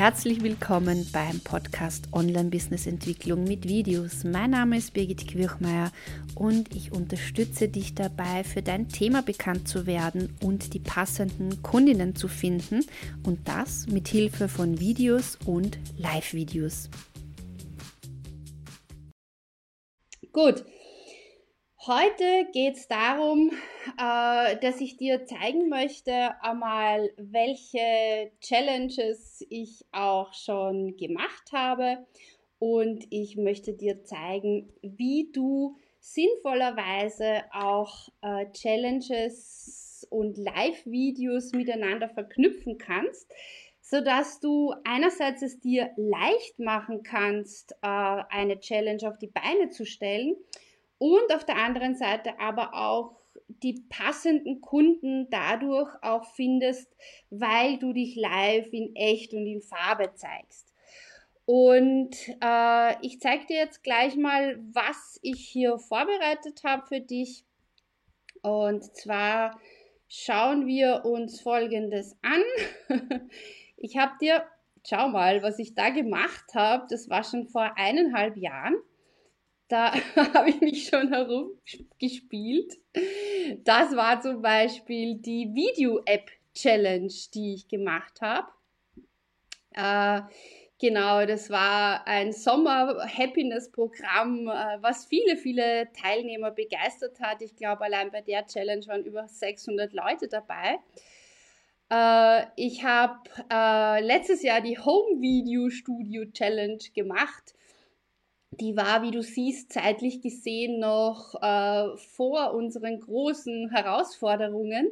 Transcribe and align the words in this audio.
herzlich 0.00 0.42
willkommen 0.42 1.06
beim 1.12 1.40
Podcast 1.40 2.08
Online 2.12 2.48
Business 2.48 2.86
Entwicklung 2.86 3.44
mit 3.44 3.68
Videos. 3.68 4.24
Mein 4.24 4.52
Name 4.52 4.78
ist 4.78 4.94
Birgit 4.94 5.28
Quirchmeier 5.28 5.92
und 6.34 6.74
ich 6.74 6.92
unterstütze 6.92 7.68
dich 7.68 7.94
dabei, 7.94 8.42
für 8.42 8.62
dein 8.62 8.88
Thema 8.88 9.20
bekannt 9.20 9.68
zu 9.68 9.84
werden 9.84 10.34
und 10.42 10.72
die 10.72 10.78
passenden 10.78 11.62
Kundinnen 11.62 12.16
zu 12.16 12.28
finden 12.28 12.80
und 13.26 13.46
das 13.46 13.88
mit 13.88 14.08
Hilfe 14.08 14.48
von 14.48 14.80
Videos 14.80 15.36
und 15.44 15.78
Live-Videos. 15.98 16.88
Gut, 20.32 20.64
Heute 21.92 22.46
geht 22.52 22.76
es 22.76 22.86
darum, 22.86 23.50
äh, 23.98 24.56
dass 24.60 24.80
ich 24.80 24.96
dir 24.96 25.24
zeigen 25.26 25.68
möchte, 25.68 26.40
einmal, 26.40 27.10
welche 27.16 28.30
Challenges 28.40 29.44
ich 29.48 29.84
auch 29.90 30.32
schon 30.32 30.96
gemacht 30.96 31.50
habe. 31.52 32.06
Und 32.60 33.08
ich 33.10 33.36
möchte 33.36 33.72
dir 33.72 34.04
zeigen, 34.04 34.72
wie 34.82 35.32
du 35.32 35.74
sinnvollerweise 35.98 37.42
auch 37.52 38.08
äh, 38.22 38.46
Challenges 38.52 40.06
und 40.10 40.38
Live-Videos 40.38 41.50
miteinander 41.54 42.08
verknüpfen 42.08 42.78
kannst, 42.78 43.28
sodass 43.80 44.38
du 44.38 44.72
einerseits 44.84 45.42
es 45.42 45.58
dir 45.58 45.90
leicht 45.96 46.60
machen 46.60 47.02
kannst, 47.02 47.72
äh, 47.82 48.22
eine 48.28 48.60
Challenge 48.60 49.08
auf 49.08 49.18
die 49.18 49.26
Beine 49.26 49.70
zu 49.70 49.84
stellen 49.84 50.36
und 51.00 51.34
auf 51.34 51.44
der 51.44 51.56
anderen 51.56 51.96
Seite 51.96 52.38
aber 52.38 52.74
auch 52.74 53.16
die 53.48 53.82
passenden 53.88 54.60
Kunden 54.60 55.28
dadurch 55.30 55.90
auch 56.02 56.26
findest, 56.34 56.94
weil 57.30 57.78
du 57.78 57.94
dich 57.94 58.16
live 58.16 58.70
in 58.72 58.94
echt 58.94 59.32
und 59.32 59.46
in 59.46 59.62
Farbe 59.62 60.12
zeigst. 60.14 60.74
Und 61.46 62.14
äh, 62.42 63.06
ich 63.06 63.18
zeige 63.18 63.46
dir 63.46 63.56
jetzt 63.56 63.82
gleich 63.82 64.14
mal, 64.16 64.58
was 64.72 65.18
ich 65.22 65.40
hier 65.40 65.78
vorbereitet 65.78 66.62
habe 66.64 66.86
für 66.86 67.00
dich. 67.00 67.44
Und 68.42 68.84
zwar 68.94 69.58
schauen 70.06 70.66
wir 70.66 71.06
uns 71.06 71.40
Folgendes 71.40 72.14
an. 72.20 72.42
ich 73.78 73.96
habe 73.96 74.12
dir, 74.20 74.44
schau 74.86 75.08
mal, 75.08 75.42
was 75.42 75.58
ich 75.58 75.74
da 75.74 75.88
gemacht 75.88 76.54
habe. 76.54 76.86
Das 76.90 77.08
war 77.08 77.24
schon 77.24 77.46
vor 77.46 77.72
eineinhalb 77.76 78.36
Jahren. 78.36 78.76
Da 79.70 79.94
habe 80.34 80.50
ich 80.50 80.60
mich 80.60 80.88
schon 80.88 81.10
herumgespielt. 81.12 82.76
Das 83.62 83.94
war 83.94 84.20
zum 84.20 84.42
Beispiel 84.42 85.14
die 85.14 85.54
Video-App-Challenge, 85.54 87.12
die 87.32 87.54
ich 87.54 87.68
gemacht 87.68 88.20
habe. 88.20 88.48
Äh, 89.74 90.22
genau, 90.80 91.24
das 91.24 91.50
war 91.50 92.04
ein 92.08 92.32
Sommer-Happiness-Programm, 92.32 94.48
äh, 94.48 94.82
was 94.82 95.04
viele, 95.04 95.36
viele 95.36 95.92
Teilnehmer 95.92 96.50
begeistert 96.50 97.20
hat. 97.20 97.40
Ich 97.40 97.54
glaube, 97.54 97.84
allein 97.84 98.10
bei 98.10 98.22
der 98.22 98.44
Challenge 98.48 98.84
waren 98.88 99.04
über 99.04 99.28
600 99.28 99.92
Leute 99.92 100.26
dabei. 100.26 100.80
Äh, 101.90 102.46
ich 102.56 102.82
habe 102.82 103.20
äh, 103.48 104.00
letztes 104.04 104.42
Jahr 104.42 104.62
die 104.62 104.80
Home 104.80 105.20
Video 105.20 105.70
Studio 105.70 106.24
Challenge 106.24 106.82
gemacht 106.92 107.54
die 108.50 108.76
war, 108.76 109.02
wie 109.02 109.10
du 109.10 109.22
siehst, 109.22 109.72
zeitlich 109.72 110.20
gesehen 110.20 110.80
noch 110.80 111.34
äh, 111.40 111.96
vor 111.96 112.52
unseren 112.54 113.00
großen 113.00 113.70
Herausforderungen, 113.70 114.90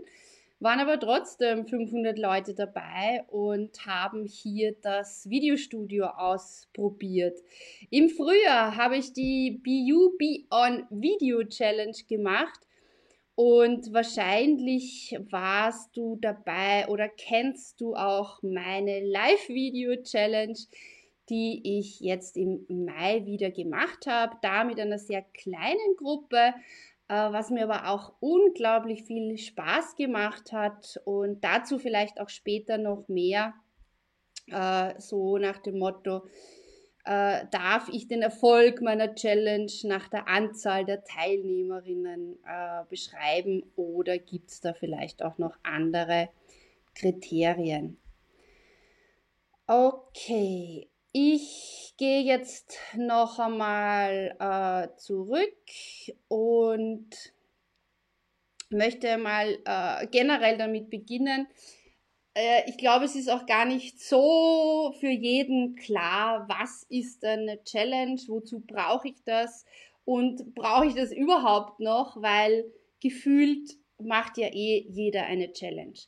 waren 0.61 0.81
aber 0.81 0.99
trotzdem 0.99 1.67
500 1.67 2.19
Leute 2.19 2.55
dabei 2.55 3.25
und 3.29 3.87
haben 3.87 4.25
hier 4.25 4.75
das 4.81 5.29
Videostudio 5.29 6.07
ausprobiert. 6.07 7.39
Im 7.91 8.09
Frühjahr 8.09 8.77
habe 8.77 8.97
ich 8.97 9.13
die 9.13 9.61
BU 9.63 10.17
Be 10.19 10.45
On 10.51 10.85
Video 10.91 11.45
Challenge 11.45 11.97
gemacht 12.09 12.61
und 13.37 13.93
wahrscheinlich 13.93 15.17
warst 15.31 15.97
du 15.97 16.17
dabei 16.17 16.89
oder 16.89 17.09
kennst 17.09 17.81
du 17.81 17.95
auch 17.95 18.43
meine 18.43 19.05
Live-Video 19.05 20.03
Challenge 20.03 20.59
die 21.31 21.79
ich 21.79 22.01
jetzt 22.01 22.37
im 22.37 22.65
Mai 22.69 23.25
wieder 23.27 23.51
gemacht 23.51 24.07
habe, 24.07 24.37
da 24.43 24.65
mit 24.65 24.81
einer 24.81 24.99
sehr 24.99 25.23
kleinen 25.23 25.97
Gruppe, 25.97 26.55
äh, 27.09 27.33
was 27.33 27.51
mir 27.51 27.65
aber 27.65 27.89
auch 27.91 28.13
unglaublich 28.21 29.05
viel 29.05 29.39
Spaß 29.39 29.97
gemacht 29.97 30.53
hat 30.53 31.01
und 31.05 31.43
dazu 31.43 31.79
vielleicht 31.79 32.21
auch 32.21 32.29
später 32.29 32.79
noch 32.79 33.09
mehr, 33.09 33.55
äh, 34.47 34.95
so 34.99 35.39
nach 35.39 35.59
dem 35.59 35.79
Motto, 35.79 36.27
äh, 37.05 37.47
darf 37.51 37.89
ich 37.91 38.09
den 38.09 38.21
Erfolg 38.21 38.83
meiner 38.83 39.15
Challenge 39.15 39.73
nach 39.85 40.09
der 40.09 40.29
Anzahl 40.29 40.85
der 40.85 41.05
Teilnehmerinnen 41.05 42.39
beschreiben 42.91 43.63
oder 43.77 44.19
gibt 44.19 44.51
es 44.51 44.61
da 44.61 44.75
vielleicht 44.75 45.23
auch 45.23 45.39
noch 45.39 45.57
andere 45.63 46.29
Kriterien? 46.95 47.99
Okay, 49.67 50.89
ich 51.13 51.95
gehe 51.97 52.23
jetzt 52.23 52.79
noch 52.95 53.39
einmal 53.39 54.37
äh, 54.39 54.97
zurück 54.99 55.59
und 56.29 57.09
möchte 58.71 59.17
mal 59.19 59.59
äh, 59.65 60.07
generell 60.09 60.59
damit 60.59 60.91
beginnen. 60.91 61.49
Äh, 62.35 62.69
ich 62.69 62.79
glaube, 62.79 63.05
es 63.07 63.17
ist 63.17 63.31
auch 63.31 63.47
gar 63.47 63.65
nicht 63.65 64.01
so 64.01 64.95
für 65.01 65.11
jeden 65.11 65.75
klar, 65.77 66.47
was 66.49 66.85
ist 66.89 67.25
eine 67.25 67.63
Challenge, 67.65 68.21
wozu 68.29 68.61
brauche 68.61 69.09
ich 69.09 69.25
das 69.25 69.65
und 70.05 70.55
brauche 70.55 70.87
ich 70.87 70.95
das 70.95 71.13
überhaupt 71.13 71.81
noch, 71.81 72.21
weil 72.23 72.65
gefühlt 73.01 73.77
macht 73.99 74.39
ja 74.39 74.49
eh 74.49 74.87
jeder 74.89 75.25
eine 75.25 75.53
Challenge. 75.53 75.99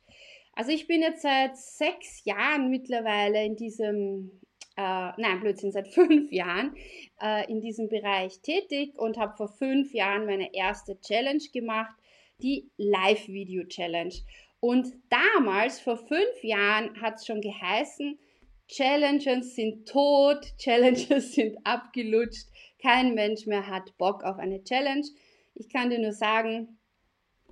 Also 0.52 0.72
ich 0.72 0.86
bin 0.86 1.00
jetzt 1.00 1.22
seit 1.22 1.56
sechs 1.56 2.24
Jahren 2.24 2.70
mittlerweile 2.70 3.44
in 3.44 3.56
diesem 3.56 4.39
äh, 4.76 5.12
nein, 5.16 5.40
Blödsinn, 5.40 5.72
seit 5.72 5.88
fünf 5.94 6.30
Jahren 6.32 6.74
äh, 7.20 7.50
in 7.50 7.60
diesem 7.60 7.88
Bereich 7.88 8.40
tätig 8.40 8.98
und 8.98 9.18
habe 9.18 9.36
vor 9.36 9.48
fünf 9.48 9.92
Jahren 9.92 10.26
meine 10.26 10.54
erste 10.54 11.00
Challenge 11.00 11.42
gemacht, 11.52 11.94
die 12.42 12.70
Live-Video-Challenge. 12.76 14.14
Und 14.60 14.92
damals, 15.08 15.80
vor 15.80 15.96
fünf 15.96 16.42
Jahren, 16.42 17.00
hat 17.00 17.16
es 17.16 17.26
schon 17.26 17.40
geheißen, 17.40 18.18
Challenges 18.68 19.56
sind 19.56 19.88
tot, 19.88 20.46
Challenges 20.58 21.34
sind 21.34 21.58
abgelutscht, 21.64 22.46
kein 22.80 23.14
Mensch 23.14 23.46
mehr 23.46 23.66
hat 23.66 23.96
Bock 23.98 24.22
auf 24.22 24.38
eine 24.38 24.62
Challenge. 24.64 25.06
Ich 25.54 25.68
kann 25.68 25.90
dir 25.90 25.98
nur 25.98 26.12
sagen, 26.12 26.78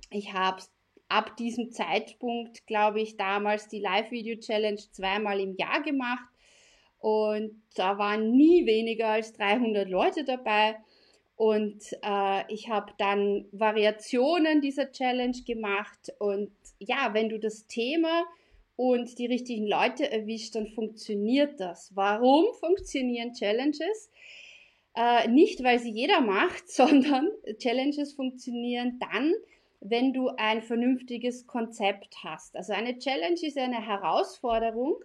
ich 0.09 0.33
habe 0.33 0.63
ab 1.07 1.35
diesem 1.37 1.71
Zeitpunkt, 1.71 2.65
glaube 2.65 3.01
ich, 3.01 3.17
damals 3.17 3.67
die 3.67 3.79
Live-Video-Challenge 3.79 4.81
zweimal 4.91 5.39
im 5.39 5.55
Jahr 5.55 5.83
gemacht 5.83 6.25
und 6.99 7.61
da 7.75 7.97
waren 7.97 8.31
nie 8.31 8.65
weniger 8.65 9.07
als 9.07 9.33
300 9.33 9.89
Leute 9.89 10.23
dabei. 10.25 10.75
Und 11.35 11.81
äh, 12.03 12.53
ich 12.53 12.67
habe 12.67 12.91
dann 12.97 13.45
Variationen 13.53 14.59
dieser 14.59 14.91
Challenge 14.91 15.37
gemacht. 15.47 16.11
Und 16.19 16.51
ja, 16.79 17.13
wenn 17.13 17.29
du 17.29 17.39
das 17.39 17.65
Thema 17.67 18.25
und 18.75 19.17
die 19.17 19.27
richtigen 19.27 19.65
Leute 19.65 20.11
erwischt, 20.11 20.55
dann 20.55 20.67
funktioniert 20.67 21.61
das. 21.61 21.95
Warum 21.95 22.53
funktionieren 22.59 23.33
Challenges? 23.33 24.11
Äh, 24.95 25.29
nicht, 25.29 25.63
weil 25.63 25.79
sie 25.79 25.91
jeder 25.91 26.19
macht, 26.19 26.67
sondern 26.71 27.29
Challenges 27.57 28.13
funktionieren 28.13 28.99
dann, 28.99 29.33
wenn 29.79 30.11
du 30.11 30.27
ein 30.35 30.61
vernünftiges 30.61 31.47
Konzept 31.47 32.17
hast. 32.21 32.57
Also 32.57 32.73
eine 32.73 32.99
Challenge 32.99 33.39
ist 33.41 33.57
eine 33.57 33.85
Herausforderung 33.85 34.97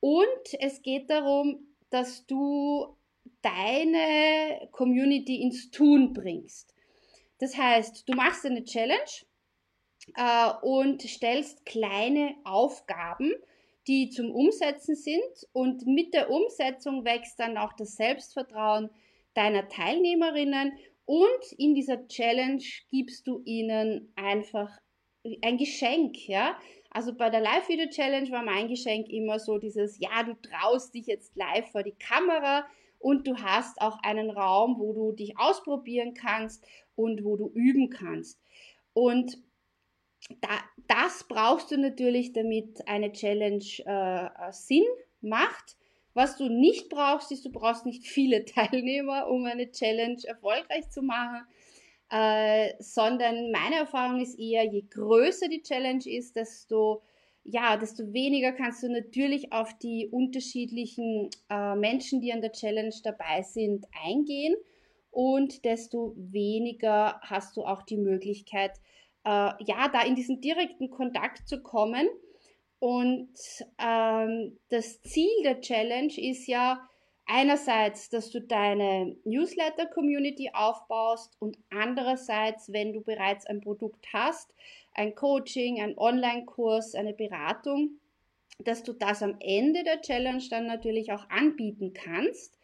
und 0.00 0.54
es 0.60 0.82
geht 0.82 1.10
darum, 1.10 1.68
dass 1.90 2.26
du 2.26 2.96
deine 3.42 4.68
Community 4.72 5.42
ins 5.42 5.70
Tun 5.70 6.12
bringst. 6.12 6.74
Das 7.38 7.56
heißt, 7.56 8.08
du 8.08 8.14
machst 8.14 8.44
eine 8.44 8.64
Challenge 8.64 8.98
äh, 10.16 10.50
und 10.62 11.02
stellst 11.02 11.64
kleine 11.64 12.34
Aufgaben, 12.44 13.32
die 13.86 14.10
zum 14.10 14.30
Umsetzen 14.30 14.96
sind. 14.96 15.48
Und 15.52 15.86
mit 15.86 16.14
der 16.14 16.30
Umsetzung 16.30 17.04
wächst 17.04 17.38
dann 17.38 17.56
auch 17.56 17.72
das 17.74 17.96
Selbstvertrauen 17.96 18.90
deiner 19.34 19.68
Teilnehmerinnen. 19.68 20.72
Und 21.04 21.52
in 21.56 21.74
dieser 21.74 22.06
Challenge 22.08 22.62
gibst 22.90 23.26
du 23.26 23.42
ihnen 23.44 24.12
einfach 24.16 24.70
ein 25.42 25.58
Geschenk, 25.58 26.28
ja. 26.28 26.58
Also 26.98 27.14
bei 27.14 27.30
der 27.30 27.38
Live-Video-Challenge 27.38 28.28
war 28.32 28.42
mein 28.42 28.66
Geschenk 28.66 29.08
immer 29.08 29.38
so 29.38 29.58
dieses, 29.58 30.00
ja, 30.00 30.24
du 30.24 30.34
traust 30.34 30.92
dich 30.94 31.06
jetzt 31.06 31.36
live 31.36 31.70
vor 31.70 31.84
die 31.84 31.94
Kamera 31.94 32.66
und 32.98 33.24
du 33.28 33.36
hast 33.36 33.80
auch 33.80 34.02
einen 34.02 34.30
Raum, 34.30 34.80
wo 34.80 34.92
du 34.92 35.12
dich 35.12 35.38
ausprobieren 35.38 36.12
kannst 36.14 36.66
und 36.96 37.22
wo 37.22 37.36
du 37.36 37.52
üben 37.54 37.88
kannst. 37.88 38.40
Und 38.94 39.38
da, 40.40 40.48
das 40.88 41.24
brauchst 41.28 41.70
du 41.70 41.78
natürlich, 41.78 42.32
damit 42.32 42.88
eine 42.88 43.12
Challenge 43.12 43.64
äh, 43.84 44.50
Sinn 44.50 44.82
macht. 45.20 45.76
Was 46.14 46.36
du 46.36 46.48
nicht 46.48 46.88
brauchst, 46.88 47.30
ist, 47.30 47.44
du 47.44 47.52
brauchst 47.52 47.86
nicht 47.86 48.08
viele 48.08 48.44
Teilnehmer, 48.44 49.28
um 49.28 49.44
eine 49.44 49.70
Challenge 49.70 50.20
erfolgreich 50.24 50.90
zu 50.90 51.02
machen, 51.02 51.46
äh, 52.10 52.72
sondern 52.78 53.50
meine 53.50 53.76
Erfahrung 53.76 54.20
ist 54.20 54.38
eher, 54.38 54.64
je 54.64 54.82
größer 54.82 55.48
die 55.48 55.62
Challenge 55.62 56.04
ist, 56.06 56.36
desto 56.36 57.02
ja, 57.50 57.78
desto 57.78 58.12
weniger 58.12 58.52
kannst 58.52 58.82
du 58.82 58.90
natürlich 58.90 59.52
auf 59.54 59.72
die 59.78 60.08
unterschiedlichen 60.10 61.30
äh, 61.48 61.74
Menschen, 61.76 62.20
die 62.20 62.30
an 62.30 62.42
der 62.42 62.52
Challenge 62.52 62.94
dabei 63.02 63.42
sind, 63.42 63.86
eingehen 64.04 64.54
und 65.10 65.64
desto 65.64 66.14
weniger 66.16 67.18
hast 67.22 67.56
du 67.56 67.64
auch 67.64 67.82
die 67.82 67.96
Möglichkeit, 67.96 68.72
äh, 69.24 69.50
ja, 69.64 69.88
da 69.90 70.02
in 70.02 70.14
diesen 70.14 70.40
direkten 70.40 70.90
Kontakt 70.90 71.48
zu 71.48 71.62
kommen. 71.62 72.08
Und 72.80 73.30
ähm, 73.78 74.58
das 74.68 75.00
Ziel 75.02 75.42
der 75.42 75.60
Challenge 75.60 76.12
ist 76.16 76.46
ja 76.46 76.86
einerseits, 77.28 78.08
dass 78.08 78.30
du 78.30 78.40
deine 78.40 79.14
Newsletter-Community 79.24 80.50
aufbaust 80.54 81.36
und 81.38 81.58
andererseits, 81.70 82.72
wenn 82.72 82.92
du 82.92 83.00
bereits 83.02 83.46
ein 83.46 83.60
Produkt 83.60 84.06
hast, 84.12 84.52
ein 84.94 85.14
Coaching, 85.14 85.80
ein 85.80 85.96
Online-Kurs, 85.96 86.94
eine 86.94 87.12
Beratung, 87.12 87.90
dass 88.58 88.82
du 88.82 88.92
das 88.92 89.22
am 89.22 89.36
Ende 89.38 89.84
der 89.84 90.00
Challenge 90.00 90.42
dann 90.50 90.66
natürlich 90.66 91.12
auch 91.12 91.28
anbieten 91.30 91.92
kannst. 91.92 92.58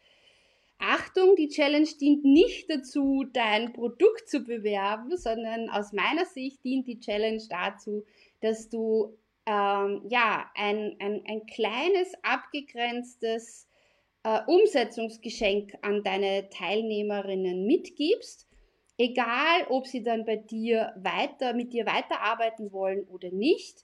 Achtung, 0.79 1.37
die 1.37 1.47
Challenge 1.47 1.87
dient 2.01 2.25
nicht 2.25 2.69
dazu, 2.69 3.23
dein 3.31 3.71
Produkt 3.71 4.27
zu 4.27 4.41
bewerben, 4.41 5.15
sondern 5.15 5.69
aus 5.69 5.93
meiner 5.93 6.25
Sicht 6.25 6.63
dient 6.65 6.87
die 6.87 6.99
Challenge 6.99 7.41
dazu, 7.49 8.03
dass 8.41 8.67
du 8.67 9.15
ähm, 9.45 10.01
ja, 10.09 10.49
ein, 10.55 10.97
ein, 10.99 11.23
ein 11.27 11.45
kleines, 11.45 12.11
abgegrenztes 12.23 13.67
äh, 14.25 14.41
Umsetzungsgeschenk 14.47 15.77
an 15.81 16.03
deine 16.03 16.49
Teilnehmerinnen 16.49 17.65
mitgibst 17.65 18.45
Egal, 18.97 19.65
ob 19.69 19.87
sie 19.87 20.03
dann 20.03 20.23
bei 20.23 20.37
dir 20.37 20.93
weiter, 20.95 21.53
mit 21.53 21.73
dir 21.73 21.85
weiterarbeiten 21.85 22.71
wollen 22.71 23.03
oder 23.09 23.29
nicht. 23.29 23.83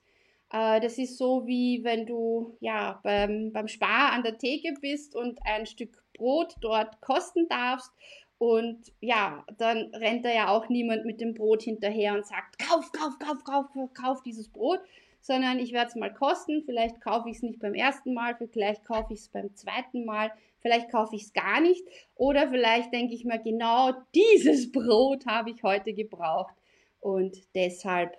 Äh, 0.51 0.79
das 0.79 0.97
ist 0.97 1.17
so 1.17 1.45
wie 1.45 1.83
wenn 1.83 2.05
du 2.05 2.55
ja 2.61 3.01
beim, 3.03 3.51
beim 3.51 3.67
Spar 3.67 4.13
an 4.13 4.23
der 4.23 4.37
Theke 4.37 4.73
bist 4.79 5.15
und 5.15 5.39
ein 5.45 5.65
Stück 5.65 6.01
Brot 6.13 6.55
dort 6.61 7.01
kosten 7.01 7.47
darfst. 7.49 7.91
Und 8.37 8.93
ja, 9.01 9.45
dann 9.57 9.93
rennt 9.93 10.25
da 10.25 10.33
ja 10.33 10.47
auch 10.47 10.69
niemand 10.69 11.05
mit 11.05 11.19
dem 11.19 11.33
Brot 11.33 11.61
hinterher 11.61 12.13
und 12.13 12.25
sagt, 12.25 12.57
kauf, 12.57 12.91
kauf, 12.93 13.19
kauf, 13.19 13.43
kauf, 13.43 13.93
kauf 13.93 14.23
dieses 14.23 14.47
Brot, 14.49 14.79
sondern 15.21 15.59
ich 15.59 15.71
werde 15.71 15.89
es 15.89 15.95
mal 15.95 16.13
kosten. 16.13 16.63
Vielleicht 16.65 16.99
kaufe 17.01 17.29
ich 17.29 17.37
es 17.37 17.43
nicht 17.43 17.59
beim 17.59 17.73
ersten 17.73 18.13
Mal, 18.13 18.35
vielleicht 18.51 18.85
kaufe 18.85 19.13
ich 19.13 19.19
es 19.19 19.29
beim 19.29 19.55
zweiten 19.55 20.03
Mal, 20.05 20.31
vielleicht 20.59 20.89
kaufe 20.89 21.15
ich 21.15 21.23
es 21.23 21.33
gar 21.33 21.61
nicht 21.61 21.83
oder 22.15 22.49
vielleicht 22.49 22.91
denke 22.93 23.13
ich 23.13 23.23
mir, 23.23 23.39
genau 23.39 23.93
dieses 24.13 24.71
Brot 24.71 25.25
habe 25.25 25.51
ich 25.51 25.63
heute 25.63 25.93
gebraucht 25.93 26.55
und 26.99 27.37
deshalb, 27.55 28.17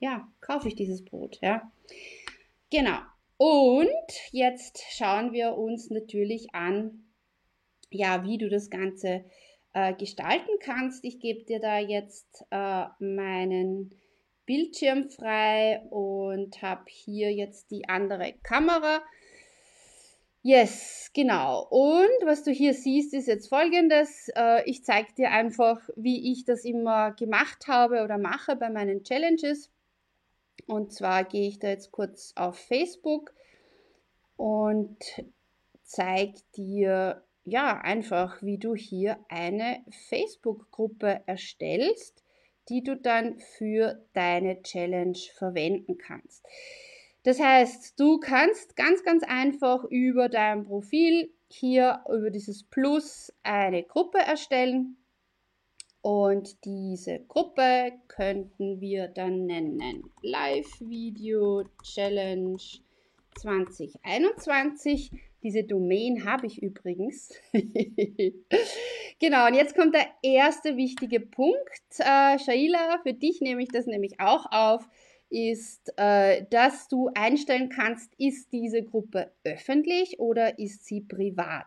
ja, 0.00 0.28
kaufe 0.40 0.68
ich 0.68 0.74
dieses 0.74 1.04
Brot, 1.04 1.38
ja. 1.40 1.70
Genau. 2.70 2.98
Und 3.38 3.88
jetzt 4.32 4.82
schauen 4.90 5.32
wir 5.32 5.56
uns 5.56 5.90
natürlich 5.90 6.54
an, 6.54 7.04
ja, 7.90 8.24
wie 8.24 8.36
du 8.36 8.48
das 8.48 8.68
Ganze 8.68 9.24
äh, 9.72 9.94
gestalten 9.94 10.50
kannst. 10.60 11.04
Ich 11.04 11.20
gebe 11.20 11.44
dir 11.44 11.60
da 11.60 11.78
jetzt 11.78 12.44
äh, 12.50 12.86
meinen 12.98 13.94
Bildschirm 14.48 15.10
frei 15.10 15.82
und 15.90 16.62
habe 16.62 16.84
hier 16.86 17.30
jetzt 17.34 17.70
die 17.70 17.86
andere 17.86 18.32
Kamera. 18.42 19.02
Yes, 20.40 21.10
genau. 21.12 21.66
Und 21.68 22.24
was 22.26 22.44
du 22.44 22.50
hier 22.50 22.72
siehst, 22.72 23.12
ist 23.12 23.28
jetzt 23.28 23.50
folgendes. 23.50 24.30
Äh, 24.34 24.62
ich 24.64 24.84
zeige 24.84 25.12
dir 25.12 25.32
einfach, 25.32 25.86
wie 25.96 26.32
ich 26.32 26.46
das 26.46 26.64
immer 26.64 27.12
gemacht 27.12 27.66
habe 27.66 28.02
oder 28.02 28.16
mache 28.16 28.56
bei 28.56 28.70
meinen 28.70 29.04
Challenges. 29.04 29.70
Und 30.66 30.94
zwar 30.94 31.24
gehe 31.24 31.48
ich 31.48 31.58
da 31.58 31.68
jetzt 31.68 31.92
kurz 31.92 32.32
auf 32.34 32.56
Facebook 32.58 33.34
und 34.38 34.96
zeige 35.82 36.40
dir 36.56 37.22
ja 37.44 37.78
einfach, 37.82 38.40
wie 38.42 38.56
du 38.56 38.74
hier 38.74 39.18
eine 39.28 39.84
Facebook-Gruppe 40.08 41.20
erstellst, 41.26 42.24
die 42.68 42.82
du 42.82 42.96
dann 42.96 43.38
für 43.38 44.04
deine 44.12 44.62
Challenge 44.62 45.18
verwenden 45.34 45.98
kannst. 45.98 46.46
Das 47.24 47.40
heißt, 47.40 47.98
du 47.98 48.18
kannst 48.20 48.76
ganz, 48.76 49.02
ganz 49.02 49.22
einfach 49.24 49.84
über 49.84 50.28
dein 50.28 50.64
Profil 50.64 51.30
hier 51.48 52.02
über 52.08 52.30
dieses 52.30 52.62
Plus 52.64 53.32
eine 53.42 53.82
Gruppe 53.82 54.18
erstellen. 54.18 54.96
Und 56.00 56.64
diese 56.64 57.20
Gruppe 57.26 57.92
könnten 58.06 58.80
wir 58.80 59.08
dann 59.08 59.46
nennen 59.46 60.10
Live 60.22 60.80
Video 60.80 61.64
Challenge 61.82 62.62
2021. 63.36 65.10
Diese 65.42 65.64
Domain 65.64 66.24
habe 66.24 66.46
ich 66.46 66.62
übrigens. 66.62 67.32
genau, 69.20 69.46
und 69.46 69.54
jetzt 69.54 69.76
kommt 69.76 69.94
der 69.94 70.06
erste 70.22 70.76
wichtige 70.76 71.20
Punkt. 71.20 71.82
Äh, 71.98 72.38
Shaila, 72.38 72.98
für 73.02 73.14
dich 73.14 73.40
nehme 73.40 73.62
ich 73.62 73.68
das 73.68 73.86
nämlich 73.86 74.20
auch 74.20 74.46
auf 74.50 74.88
ist, 75.30 75.92
äh, 75.96 76.44
dass 76.50 76.88
du 76.88 77.10
einstellen 77.14 77.68
kannst, 77.68 78.12
ist 78.18 78.52
diese 78.52 78.82
Gruppe 78.82 79.30
öffentlich 79.44 80.18
oder 80.18 80.58
ist 80.58 80.86
sie 80.86 81.02
privat. 81.02 81.66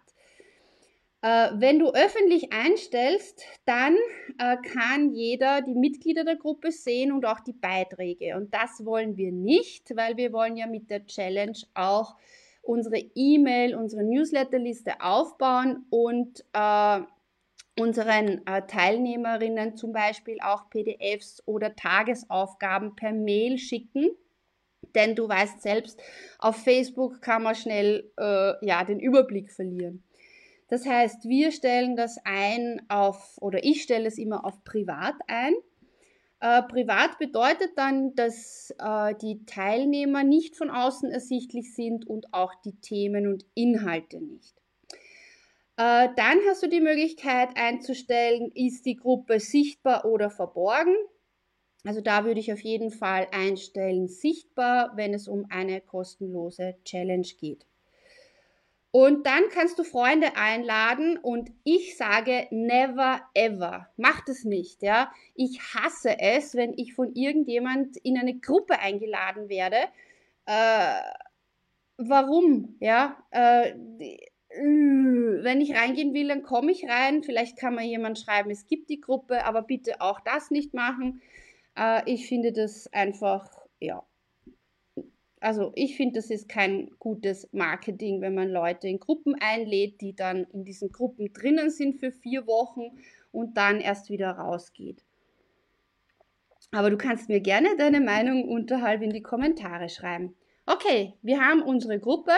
Äh, 1.21 1.49
wenn 1.53 1.77
du 1.77 1.91
öffentlich 1.91 2.51
einstellst, 2.51 3.43
dann 3.65 3.95
äh, 4.39 4.57
kann 4.57 5.13
jeder 5.13 5.61
die 5.61 5.75
Mitglieder 5.75 6.23
der 6.23 6.37
Gruppe 6.37 6.71
sehen 6.71 7.11
und 7.11 7.25
auch 7.25 7.39
die 7.41 7.53
Beiträge. 7.53 8.35
Und 8.35 8.53
das 8.53 8.83
wollen 8.85 9.17
wir 9.17 9.31
nicht, 9.31 9.95
weil 9.95 10.17
wir 10.17 10.33
wollen 10.33 10.57
ja 10.57 10.65
mit 10.65 10.89
der 10.89 11.05
Challenge 11.05 11.57
auch 11.75 12.15
unsere 12.63 12.97
E-Mail, 13.15 13.75
unsere 13.75 14.03
Newsletterliste 14.03 15.01
aufbauen 15.01 15.85
und 15.91 16.43
äh, 16.53 17.01
unseren 17.79 18.45
äh, 18.45 18.65
Teilnehmerinnen 18.67 19.75
zum 19.75 19.93
Beispiel 19.93 20.39
auch 20.41 20.69
PDFs 20.69 21.41
oder 21.45 21.75
Tagesaufgaben 21.75 22.95
per 22.95 23.13
Mail 23.13 23.57
schicken. 23.57 24.11
Denn 24.95 25.15
du 25.15 25.27
weißt 25.27 25.61
selbst, 25.61 26.01
auf 26.39 26.57
Facebook 26.57 27.21
kann 27.21 27.43
man 27.43 27.55
schnell 27.55 28.11
äh, 28.17 28.65
ja, 28.65 28.83
den 28.83 28.99
Überblick 28.99 29.51
verlieren. 29.51 30.03
Das 30.67 30.85
heißt, 30.85 31.27
wir 31.27 31.51
stellen 31.51 31.95
das 31.95 32.17
ein 32.23 32.81
auf, 32.89 33.37
oder 33.41 33.63
ich 33.63 33.83
stelle 33.83 34.07
es 34.07 34.17
immer 34.17 34.45
auf 34.45 34.63
privat 34.63 35.15
ein. 35.27 35.53
Äh, 36.39 36.63
privat 36.63 37.19
bedeutet 37.19 37.71
dann, 37.75 38.15
dass 38.15 38.73
äh, 38.79 39.13
die 39.21 39.45
Teilnehmer 39.45 40.23
nicht 40.23 40.55
von 40.55 40.69
außen 40.69 41.11
ersichtlich 41.11 41.75
sind 41.75 42.07
und 42.07 42.33
auch 42.33 42.55
die 42.65 42.75
Themen 42.81 43.27
und 43.27 43.45
Inhalte 43.53 44.19
nicht. 44.19 44.60
Äh, 45.81 46.09
dann 46.15 46.37
hast 46.47 46.61
du 46.61 46.67
die 46.67 46.79
Möglichkeit 46.79 47.57
einzustellen, 47.57 48.51
ist 48.53 48.85
die 48.85 48.97
Gruppe 48.97 49.39
sichtbar 49.39 50.05
oder 50.05 50.29
verborgen. 50.29 50.95
Also 51.83 52.01
da 52.01 52.23
würde 52.23 52.39
ich 52.39 52.53
auf 52.53 52.59
jeden 52.59 52.91
Fall 52.91 53.27
einstellen, 53.31 54.07
sichtbar, 54.07 54.91
wenn 54.95 55.15
es 55.15 55.27
um 55.27 55.47
eine 55.49 55.81
kostenlose 55.81 56.75
Challenge 56.85 57.27
geht. 57.39 57.65
Und 58.91 59.25
dann 59.25 59.41
kannst 59.51 59.79
du 59.79 59.83
Freunde 59.83 60.35
einladen 60.35 61.17
und 61.17 61.49
ich 61.63 61.97
sage 61.97 62.45
never 62.51 63.21
ever. 63.33 63.87
Mach 63.97 64.23
das 64.25 64.43
nicht, 64.43 64.83
ja. 64.83 65.11
Ich 65.33 65.61
hasse 65.73 66.19
es, 66.19 66.53
wenn 66.53 66.77
ich 66.77 66.93
von 66.93 67.15
irgendjemand 67.15 67.97
in 67.97 68.19
eine 68.19 68.37
Gruppe 68.37 68.77
eingeladen 68.77 69.49
werde. 69.49 69.77
Äh, 70.45 71.01
warum, 71.97 72.75
ja? 72.79 73.17
Äh, 73.31 73.73
wenn 74.57 75.61
ich 75.61 75.75
reingehen 75.75 76.13
will, 76.13 76.27
dann 76.27 76.43
komme 76.43 76.71
ich 76.71 76.87
rein. 76.87 77.23
Vielleicht 77.23 77.57
kann 77.57 77.75
mir 77.75 77.85
jemand 77.85 78.19
schreiben, 78.19 78.49
es 78.49 78.67
gibt 78.67 78.89
die 78.89 79.01
Gruppe, 79.01 79.45
aber 79.45 79.61
bitte 79.61 80.01
auch 80.01 80.19
das 80.19 80.51
nicht 80.51 80.73
machen. 80.73 81.21
Äh, 81.77 82.01
ich 82.11 82.27
finde 82.27 82.51
das 82.51 82.91
einfach, 82.93 83.49
ja. 83.79 84.03
Also 85.39 85.71
ich 85.75 85.97
finde, 85.97 86.19
das 86.19 86.29
ist 86.29 86.47
kein 86.47 86.91
gutes 86.99 87.49
Marketing, 87.51 88.21
wenn 88.21 88.35
man 88.35 88.49
Leute 88.49 88.87
in 88.87 88.99
Gruppen 88.99 89.35
einlädt, 89.39 89.99
die 89.99 90.15
dann 90.15 90.45
in 90.53 90.65
diesen 90.65 90.91
Gruppen 90.91 91.33
drinnen 91.33 91.71
sind 91.71 91.99
für 91.99 92.11
vier 92.11 92.45
Wochen 92.45 92.99
und 93.31 93.57
dann 93.57 93.79
erst 93.79 94.11
wieder 94.11 94.31
rausgeht. 94.31 95.03
Aber 96.71 96.91
du 96.91 96.97
kannst 96.97 97.27
mir 97.27 97.41
gerne 97.41 97.69
deine 97.77 98.01
Meinung 98.01 98.47
unterhalb 98.47 99.01
in 99.01 99.09
die 99.09 99.23
Kommentare 99.23 99.89
schreiben. 99.89 100.35
Okay, 100.67 101.15
wir 101.21 101.41
haben 101.41 101.63
unsere 101.63 101.99
Gruppe. 101.99 102.33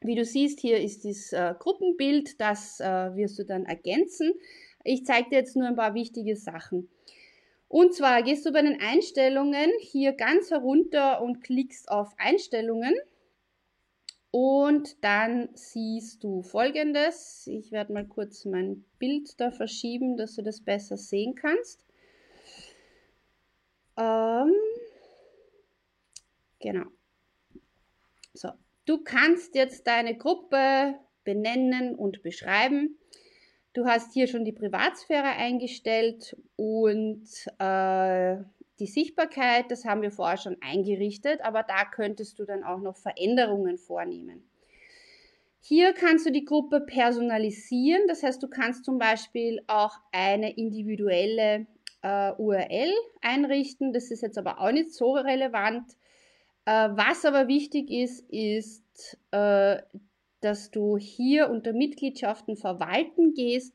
Wie 0.00 0.14
du 0.14 0.24
siehst, 0.24 0.60
hier 0.60 0.80
ist 0.80 1.04
das 1.04 1.32
äh, 1.32 1.54
Gruppenbild, 1.58 2.40
das 2.40 2.78
äh, 2.80 3.16
wirst 3.16 3.38
du 3.38 3.44
dann 3.44 3.64
ergänzen. 3.64 4.32
Ich 4.84 5.04
zeige 5.04 5.30
dir 5.30 5.38
jetzt 5.38 5.56
nur 5.56 5.66
ein 5.66 5.76
paar 5.76 5.94
wichtige 5.94 6.36
Sachen. 6.36 6.88
Und 7.68 7.94
zwar 7.94 8.22
gehst 8.22 8.46
du 8.46 8.52
bei 8.52 8.62
den 8.62 8.80
Einstellungen 8.80 9.70
hier 9.80 10.12
ganz 10.12 10.50
herunter 10.50 11.20
und 11.20 11.42
klickst 11.42 11.90
auf 11.90 12.14
Einstellungen. 12.16 12.94
Und 14.30 15.02
dann 15.02 15.48
siehst 15.54 16.22
du 16.22 16.42
folgendes. 16.42 17.46
Ich 17.46 17.72
werde 17.72 17.92
mal 17.92 18.06
kurz 18.06 18.44
mein 18.44 18.84
Bild 18.98 19.40
da 19.40 19.50
verschieben, 19.50 20.16
dass 20.16 20.36
du 20.36 20.42
das 20.42 20.60
besser 20.60 20.96
sehen 20.96 21.34
kannst. 21.34 21.84
Ähm, 23.96 24.52
genau. 26.60 26.86
So, 28.32 28.50
du 28.88 28.98
kannst 28.98 29.54
jetzt 29.54 29.86
deine 29.86 30.16
Gruppe 30.16 30.94
benennen 31.24 31.94
und 31.94 32.22
beschreiben. 32.22 32.98
Du 33.74 33.84
hast 33.84 34.14
hier 34.14 34.26
schon 34.26 34.44
die 34.44 34.52
Privatsphäre 34.52 35.28
eingestellt 35.28 36.36
und 36.56 37.26
äh, 37.58 38.36
die 38.80 38.86
Sichtbarkeit, 38.86 39.70
das 39.70 39.84
haben 39.84 40.02
wir 40.02 40.10
vorher 40.10 40.38
schon 40.38 40.56
eingerichtet, 40.62 41.40
aber 41.42 41.62
da 41.62 41.84
könntest 41.84 42.38
du 42.38 42.44
dann 42.44 42.64
auch 42.64 42.80
noch 42.80 42.96
Veränderungen 42.96 43.76
vornehmen. 43.76 44.48
Hier 45.60 45.92
kannst 45.92 46.24
du 46.24 46.32
die 46.32 46.44
Gruppe 46.44 46.80
personalisieren, 46.80 48.06
das 48.08 48.22
heißt, 48.22 48.42
du 48.42 48.48
kannst 48.48 48.84
zum 48.84 48.98
Beispiel 48.98 49.60
auch 49.66 49.92
eine 50.12 50.56
individuelle 50.56 51.66
äh, 52.02 52.32
URL 52.38 52.92
einrichten. 53.20 53.92
Das 53.92 54.10
ist 54.10 54.22
jetzt 54.22 54.38
aber 54.38 54.60
auch 54.60 54.72
nicht 54.72 54.92
so 54.92 55.12
relevant. 55.12 55.84
Äh, 56.68 56.90
was 56.96 57.24
aber 57.24 57.48
wichtig 57.48 57.90
ist, 57.90 58.28
ist, 58.28 59.16
äh, 59.30 59.78
dass 60.42 60.70
du 60.70 60.98
hier 60.98 61.48
unter 61.48 61.72
Mitgliedschaften 61.72 62.58
verwalten 62.58 63.32
gehst 63.32 63.72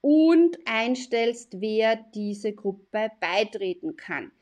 und 0.00 0.58
einstellst, 0.64 1.60
wer 1.60 1.94
diese 2.16 2.52
Gruppe 2.52 3.12
beitreten 3.20 3.94
kann. 3.94 4.32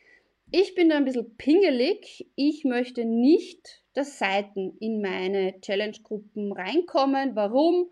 Ich 0.50 0.74
bin 0.74 0.88
da 0.88 0.96
ein 0.96 1.04
bisschen 1.04 1.36
pingelig. 1.36 2.26
Ich 2.36 2.64
möchte 2.64 3.04
nicht, 3.04 3.82
dass 3.92 4.18
Seiten 4.18 4.78
in 4.80 5.02
meine 5.02 5.60
Challenge-Gruppen 5.60 6.52
reinkommen. 6.52 7.36
Warum? 7.36 7.90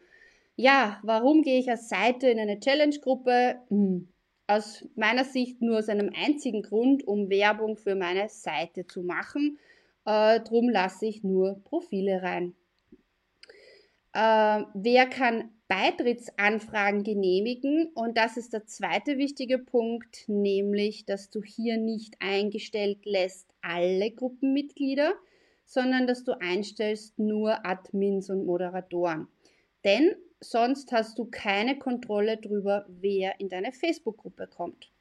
Ja, 0.56 1.00
warum 1.02 1.42
gehe 1.42 1.58
ich 1.58 1.68
als 1.68 1.90
Seite 1.90 2.28
in 2.28 2.38
eine 2.38 2.60
Challenge-Gruppe? 2.60 3.56
Hm. 3.68 4.08
Aus 4.46 4.86
meiner 4.96 5.24
Sicht 5.24 5.60
nur 5.60 5.78
aus 5.78 5.90
einem 5.90 6.10
einzigen 6.14 6.62
Grund, 6.62 7.06
um 7.06 7.28
Werbung 7.28 7.76
für 7.76 7.94
meine 7.94 8.30
Seite 8.30 8.86
zu 8.86 9.02
machen. 9.02 9.58
Äh, 10.04 10.40
drum 10.40 10.68
lasse 10.68 11.06
ich 11.06 11.22
nur 11.22 11.62
Profile 11.64 12.22
rein. 12.22 12.54
Äh, 14.12 14.64
wer 14.74 15.06
kann 15.06 15.50
Beitrittsanfragen 15.72 17.02
genehmigen. 17.02 17.90
Und 17.94 18.18
das 18.18 18.36
ist 18.36 18.52
der 18.52 18.66
zweite 18.66 19.16
wichtige 19.16 19.58
Punkt, 19.58 20.28
nämlich, 20.28 21.06
dass 21.06 21.30
du 21.30 21.42
hier 21.42 21.78
nicht 21.78 22.16
eingestellt 22.20 23.06
lässt 23.06 23.48
alle 23.62 24.10
Gruppenmitglieder, 24.10 25.14
sondern 25.64 26.06
dass 26.06 26.24
du 26.24 26.38
einstellst 26.38 27.18
nur 27.18 27.64
Admins 27.64 28.28
und 28.28 28.44
Moderatoren. 28.44 29.28
Denn 29.82 30.14
sonst 30.40 30.92
hast 30.92 31.18
du 31.18 31.24
keine 31.24 31.78
Kontrolle 31.78 32.36
darüber, 32.36 32.84
wer 32.88 33.40
in 33.40 33.48
deine 33.48 33.72
Facebook-Gruppe 33.72 34.48
kommt. 34.48 34.91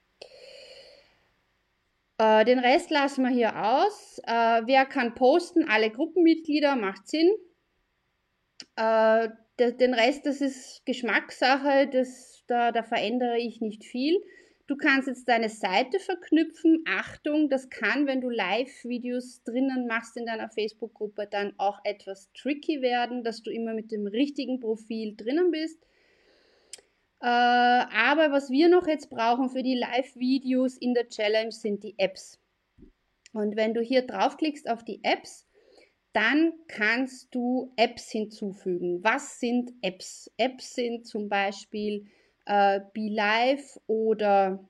Äh, 2.21 2.45
den 2.45 2.59
Rest 2.59 2.91
lassen 2.91 3.23
wir 3.23 3.31
hier 3.31 3.55
aus. 3.55 4.21
Äh, 4.27 4.61
wer 4.65 4.85
kann 4.85 5.15
posten? 5.15 5.67
Alle 5.67 5.89
Gruppenmitglieder, 5.89 6.75
macht 6.75 7.07
Sinn. 7.07 7.31
Äh, 8.75 9.29
den 9.59 9.95
Rest, 9.95 10.27
das 10.27 10.39
ist 10.39 10.85
Geschmackssache, 10.85 11.87
das, 11.91 12.43
da, 12.47 12.71
da 12.71 12.83
verändere 12.83 13.39
ich 13.39 13.59
nicht 13.59 13.83
viel. 13.85 14.21
Du 14.67 14.77
kannst 14.77 15.07
jetzt 15.07 15.27
deine 15.29 15.49
Seite 15.49 15.99
verknüpfen. 15.99 16.83
Achtung, 16.87 17.49
das 17.49 17.69
kann, 17.71 18.05
wenn 18.05 18.21
du 18.21 18.29
Live-Videos 18.29 19.43
drinnen 19.43 19.87
machst 19.87 20.15
in 20.15 20.27
deiner 20.27 20.49
Facebook-Gruppe, 20.49 21.27
dann 21.29 21.53
auch 21.57 21.79
etwas 21.83 22.31
tricky 22.33 22.83
werden, 22.83 23.23
dass 23.23 23.41
du 23.41 23.49
immer 23.49 23.73
mit 23.73 23.91
dem 23.91 24.05
richtigen 24.05 24.59
Profil 24.59 25.15
drinnen 25.17 25.49
bist. 25.49 25.83
Äh, 27.21 27.25
aber 27.25 28.31
was 28.31 28.49
wir 28.49 28.67
noch 28.67 28.87
jetzt 28.87 29.09
brauchen 29.09 29.49
für 29.49 29.61
die 29.61 29.75
Live-Videos 29.75 30.77
in 30.77 30.95
der 30.95 31.07
Challenge 31.07 31.51
sind 31.51 31.83
die 31.83 31.93
Apps. 31.99 32.39
Und 33.33 33.55
wenn 33.55 33.73
du 33.73 33.81
hier 33.81 34.05
draufklickst 34.05 34.67
auf 34.67 34.83
die 34.83 35.03
Apps, 35.03 35.47
dann 36.13 36.53
kannst 36.67 37.33
du 37.33 37.71
Apps 37.77 38.09
hinzufügen. 38.09 39.03
Was 39.03 39.39
sind 39.39 39.71
Apps? 39.81 40.31
Apps 40.37 40.73
sind 40.73 41.05
zum 41.05 41.29
Beispiel 41.29 42.07
äh, 42.45 42.81
BeLive 42.93 43.79
oder 43.87 44.67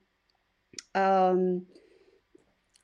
ähm, 0.94 1.66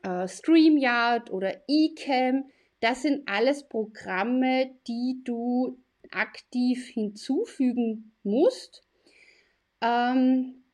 äh, 0.03 0.27
StreamYard 0.27 1.31
oder 1.31 1.63
eCam. 1.69 2.51
Das 2.81 3.03
sind 3.03 3.29
alles 3.29 3.69
Programme, 3.69 4.71
die 4.87 5.21
du 5.25 5.79
aktiv 6.11 6.89
hinzufügen 6.89 8.13
musst. 8.23 8.88
Ähm, 9.81 10.65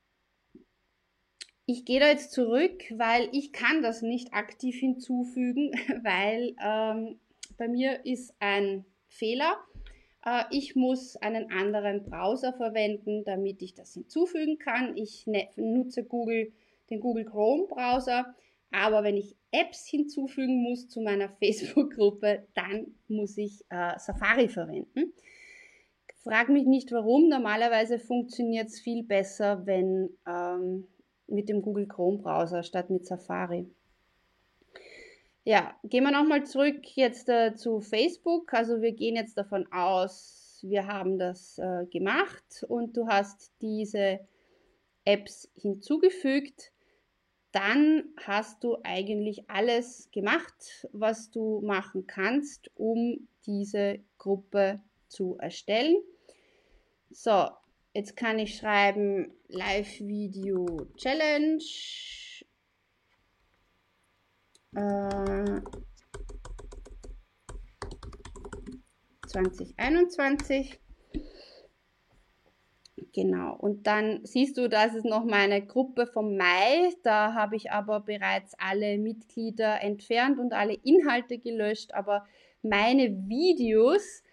ich 1.67 1.85
gehe 1.85 2.01
da 2.01 2.09
jetzt 2.09 2.33
zurück, 2.33 2.85
weil 2.97 3.29
ich 3.33 3.53
kann 3.53 3.83
das 3.83 4.03
nicht 4.03 4.35
aktiv 4.35 4.77
hinzufügen, 4.77 5.71
weil 6.03 6.55
ähm, 6.63 7.19
bei 7.57 7.69
mir 7.69 8.05
ist 8.05 8.35
ein 8.39 8.85
Fehler. 9.09 9.57
Äh, 10.25 10.45
ich 10.51 10.77
muss 10.77 11.17
einen 11.17 11.51
anderen 11.51 12.05
Browser 12.05 12.53
verwenden, 12.53 13.25
damit 13.25 13.63
ich 13.63 13.75
das 13.75 13.95
hinzufügen 13.95 14.59
kann. 14.59 14.97
Ich 14.97 15.27
ne-, 15.27 15.49
nutze 15.57 16.05
Google, 16.05 16.53
den 16.91 17.01
Google 17.01 17.25
Chrome 17.25 17.67
Browser. 17.67 18.35
Aber 18.71 19.05
wenn 19.05 19.17
ich 19.17 19.37
Apps 19.53 19.87
hinzufügen 19.87 20.63
muss 20.63 20.89
zu 20.89 21.01
meiner 21.01 21.29
Facebook-Gruppe, 21.39 22.47
dann 22.55 22.95
muss 23.09 23.39
ich 23.39 23.65
äh, 23.71 23.99
Safari 23.99 24.49
verwenden. 24.49 25.13
Frag 26.25 26.49
mich 26.49 26.64
nicht 26.64 26.90
warum. 26.90 27.28
Normalerweise 27.28 27.99
funktioniert 27.99 28.69
es 28.69 28.81
viel 28.81 29.04
besser, 29.04 29.66
wenn 29.66 30.09
ähm, 30.26 30.87
mit 31.26 31.50
dem 31.50 31.61
Google 31.61 31.87
Chrome 31.87 32.16
Browser 32.16 32.62
statt 32.62 32.88
mit 32.88 33.04
Safari. 33.04 33.71
Ja, 35.45 35.78
gehen 35.85 36.02
wir 36.02 36.12
nochmal 36.12 36.47
zurück 36.47 36.97
jetzt 36.97 37.28
äh, 37.28 37.54
zu 37.54 37.83
Facebook. 37.83 38.54
Also 38.54 38.81
wir 38.81 38.93
gehen 38.93 39.16
jetzt 39.16 39.37
davon 39.37 39.71
aus, 39.71 40.61
wir 40.62 40.87
haben 40.87 41.19
das 41.19 41.59
äh, 41.59 41.85
gemacht 41.90 42.64
und 42.69 42.97
du 42.97 43.07
hast 43.07 43.52
diese 43.61 44.21
Apps 45.04 45.50
hinzugefügt. 45.54 46.73
Dann 47.52 48.04
hast 48.16 48.64
du 48.64 48.78
eigentlich 48.83 49.50
alles 49.50 50.09
gemacht, 50.11 50.88
was 50.93 51.31
du 51.31 51.61
machen 51.61 52.07
kannst, 52.07 52.71
um 52.76 53.28
diese 53.45 53.99
Gruppe 54.16 54.81
zu 55.09 55.37
erstellen. 55.38 55.97
So, 57.16 57.49
jetzt 57.92 58.16
kann 58.16 58.40
ich 58.40 58.56
schreiben 58.56 59.30
Live 59.47 60.00
Video 60.00 60.66
Challenge 60.97 61.62
2021. 69.28 70.80
Äh, 71.12 71.21
genau, 73.12 73.54
und 73.59 73.87
dann 73.87 74.25
siehst 74.25 74.59
du, 74.59 74.68
das 74.68 74.97
ist 74.97 75.04
noch 75.04 75.25
meine 75.25 75.64
Gruppe 75.64 76.09
vom 76.09 76.37
Mai. 76.37 76.92
Da 77.04 77.35
habe 77.35 77.54
ich 77.54 77.71
aber 77.71 78.00
bereits 78.00 78.54
alle 78.59 78.99
Mitglieder 78.99 79.80
entfernt 79.83 80.40
und 80.40 80.52
alle 80.52 80.75
Inhalte 80.75 81.38
gelöscht, 81.38 81.94
aber 81.94 82.26
meine 82.61 83.28
Videos 83.28 84.24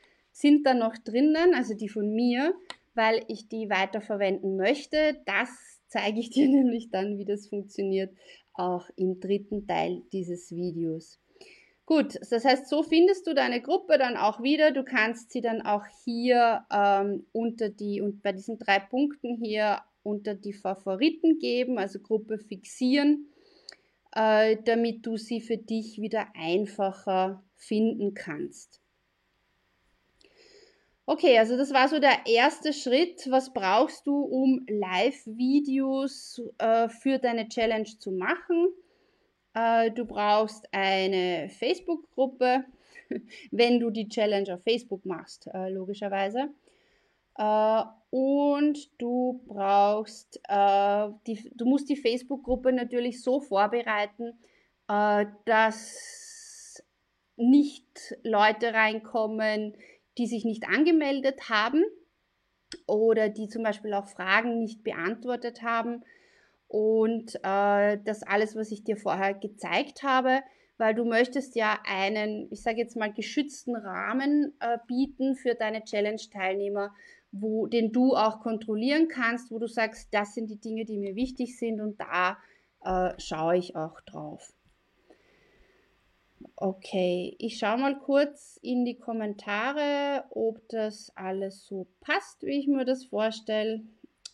sind 0.42 0.66
da 0.66 0.74
noch 0.74 0.98
drinnen, 0.98 1.54
also 1.54 1.74
die 1.76 1.90
von 1.90 2.14
mir, 2.14 2.54
weil 2.96 3.24
ich 3.28 3.48
die 3.48 3.70
weiterverwenden 3.70 4.58
möchte. 4.58 5.22
Das 5.26 5.50
zeige 5.88 6.20
ich 6.20 6.30
dir 6.32 6.48
nämlich 6.48 6.90
dann, 6.90 7.18
wie 7.18 7.26
das 7.26 7.48
funktioniert 7.48 8.12
auch 8.54 8.90
im 8.96 9.20
dritten 9.20 9.66
Teil 9.66 10.02
dieses 10.12 10.52
Videos. 10.52 11.20
Gut, 11.86 12.20
das 12.30 12.46
heißt, 12.46 12.70
so 12.70 12.84
findest 12.84 13.28
du 13.28 13.34
deine 13.34 13.62
Gruppe 13.62 13.98
dann 13.98 14.16
auch 14.16 14.42
wieder. 14.42 14.72
Du 14.72 14.84
kannst 14.84 15.32
sie 15.32 15.42
dann 15.42 15.62
auch 15.62 15.84
hier 16.06 16.66
ähm, 16.72 17.26
unter 17.32 17.70
die 17.70 18.02
und 18.02 18.22
bei 18.24 18.32
diesen 18.32 18.60
drei 18.60 18.80
Punkten 18.80 19.38
hier 19.44 19.82
unter 20.04 20.36
die 20.36 20.54
Favoriten 20.54 21.40
geben, 21.40 21.78
also 21.78 22.00
Gruppe 22.00 22.38
fixieren, 22.38 23.28
äh, 24.16 24.58
damit 24.64 25.06
du 25.06 25.18
sie 25.18 25.42
für 25.42 25.58
dich 25.58 26.00
wieder 26.00 26.28
einfacher 26.34 27.44
finden 27.56 28.14
kannst. 28.14 28.82
Okay, 31.06 31.38
also 31.38 31.58
das 31.58 31.74
war 31.74 31.88
so 31.88 32.00
der 32.00 32.26
erste 32.26 32.74
Schritt. 32.74 33.30
Was 33.30 33.52
brauchst 33.52 34.06
du, 34.06 34.22
um 34.22 34.66
Live-Videos 34.68 36.42
äh, 36.60 36.90
für 36.90 37.18
deine 37.18 37.48
Challenge 37.50 37.90
zu 38.00 38.12
machen? 38.12 38.70
Äh, 39.54 39.92
du 39.92 40.06
brauchst 40.06 40.68
eine 40.72 41.50
Facebook-Gruppe, 41.50 42.66
wenn 43.52 43.80
du 43.80 43.90
die 43.90 44.08
Challenge 44.08 44.54
auf 44.54 44.64
Facebook 44.64 45.06
machst, 45.06 45.48
äh, 45.54 45.70
logischerweise. 45.70 46.50
Äh, 47.38 47.84
und 48.12 49.02
du 49.02 49.42
brauchst, 49.48 50.40
äh, 50.48 51.10
die, 51.26 51.52
du 51.56 51.66
musst 51.66 51.90
die 51.90 51.96
Facebook-Gruppe 51.96 52.72
natürlich 52.72 53.24
so 53.24 53.40
vorbereiten, 53.40 54.38
äh, 54.88 55.26
dass 55.46 56.84
nicht 57.38 58.16
Leute 58.24 58.74
reinkommen, 58.74 59.76
die 60.18 60.28
sich 60.28 60.46
nicht 60.46 60.68
angemeldet 60.68 61.50
haben 61.50 61.84
oder 62.88 63.30
die 63.30 63.48
zum 63.48 63.64
Beispiel 63.64 63.94
auch 63.94 64.08
Fragen 64.08 64.60
nicht 64.60 64.84
beantwortet 64.84 65.62
haben. 65.62 66.04
Und 66.68 67.36
äh, 67.44 67.98
das 68.06 68.24
alles, 68.24 68.56
was 68.56 68.72
ich 68.72 68.84
dir 68.84 68.96
vorher 68.96 69.34
gezeigt 69.34 70.04
habe, 70.04 70.42
weil 70.78 70.96
du 70.96 71.04
möchtest 71.06 71.56
ja 71.56 71.78
einen, 71.86 72.48
ich 72.50 72.64
sage 72.64 72.78
jetzt 72.78 72.96
mal, 72.96 73.12
geschützten 73.12 73.76
Rahmen 73.76 74.54
äh, 74.62 74.78
bieten 74.88 75.36
für 75.36 75.54
deine 75.54 75.84
Challenge-Teilnehmer, 75.84 76.94
wo, 77.32 77.68
den 77.68 77.92
du 77.92 78.16
auch 78.16 78.40
kontrollieren 78.40 79.08
kannst, 79.10 79.52
wo 79.52 79.60
du 79.60 79.68
sagst, 79.68 80.14
das 80.14 80.34
sind 80.34 80.50
die 80.50 80.60
Dinge, 80.60 80.86
die 80.86 80.98
mir 80.98 81.16
wichtig 81.16 81.58
sind 81.58 81.82
und 81.82 82.00
da 82.00 82.38
äh, 82.84 83.14
schaue 83.20 83.58
ich 83.58 83.76
auch 83.76 84.00
drauf. 84.02 84.54
Okay, 86.56 87.36
ich 87.40 87.58
schaue 87.58 87.78
mal 87.78 87.98
kurz 87.98 88.60
in 88.62 88.86
die 88.86 88.98
Kommentare, 88.98 90.26
ob 90.30 90.68
das 90.70 91.12
alles 91.16 91.66
so 91.66 91.88
passt, 92.02 92.44
wie 92.44 92.60
ich 92.60 92.68
mir 92.68 92.86
das 92.86 93.06
vorstelle. 93.06 93.82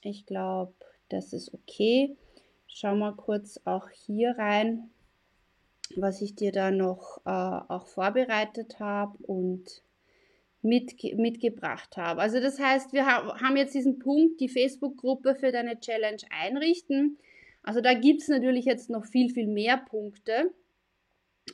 Ich 0.01 0.25
glaube, 0.25 0.73
das 1.09 1.33
ist 1.33 1.53
okay. 1.53 2.15
Schau 2.67 2.95
mal 2.95 3.15
kurz 3.15 3.59
auch 3.65 3.89
hier 3.89 4.37
rein, 4.37 4.89
was 5.95 6.21
ich 6.21 6.35
dir 6.35 6.51
da 6.51 6.71
noch 6.71 7.21
äh, 7.25 7.29
auch 7.29 7.87
vorbereitet 7.87 8.79
habe 8.79 9.17
und 9.23 9.81
mitge 10.61 11.15
mitgebracht 11.15 11.97
habe. 11.97 12.21
Also 12.21 12.39
das 12.39 12.59
heißt, 12.59 12.93
wir 12.93 13.05
ha 13.05 13.39
haben 13.41 13.57
jetzt 13.57 13.73
diesen 13.73 13.99
Punkt, 13.99 14.39
die 14.39 14.49
Facebook-Gruppe 14.49 15.35
für 15.35 15.51
deine 15.51 15.79
Challenge 15.79 16.21
einrichten. 16.29 17.17
Also 17.63 17.81
da 17.81 17.93
gibt 17.93 18.21
es 18.21 18.27
natürlich 18.27 18.65
jetzt 18.65 18.89
noch 18.89 19.05
viel, 19.05 19.29
viel 19.29 19.47
mehr 19.47 19.77
Punkte. 19.77 20.53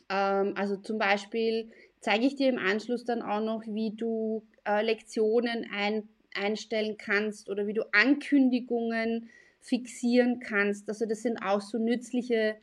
Ähm, 0.10 0.54
also 0.56 0.78
zum 0.78 0.98
Beispiel 0.98 1.72
zeige 2.00 2.26
ich 2.26 2.36
dir 2.36 2.50
im 2.50 2.58
Anschluss 2.58 3.06
dann 3.06 3.22
auch 3.22 3.42
noch, 3.42 3.64
wie 3.66 3.96
du 3.96 4.46
äh, 4.66 4.84
Lektionen 4.84 5.68
ein, 5.74 6.10
einstellen 6.34 6.98
kannst 6.98 7.50
oder 7.50 7.68
wie 7.68 7.74
du 7.74 7.84
Ankündigungen 7.94 9.30
fixieren 9.62 10.40
kannst. 10.40 10.90
Also 10.90 11.06
das 11.06 11.22
sind 11.22 11.38
auch 11.44 11.62
so 11.62 11.78
nützliche 11.78 12.58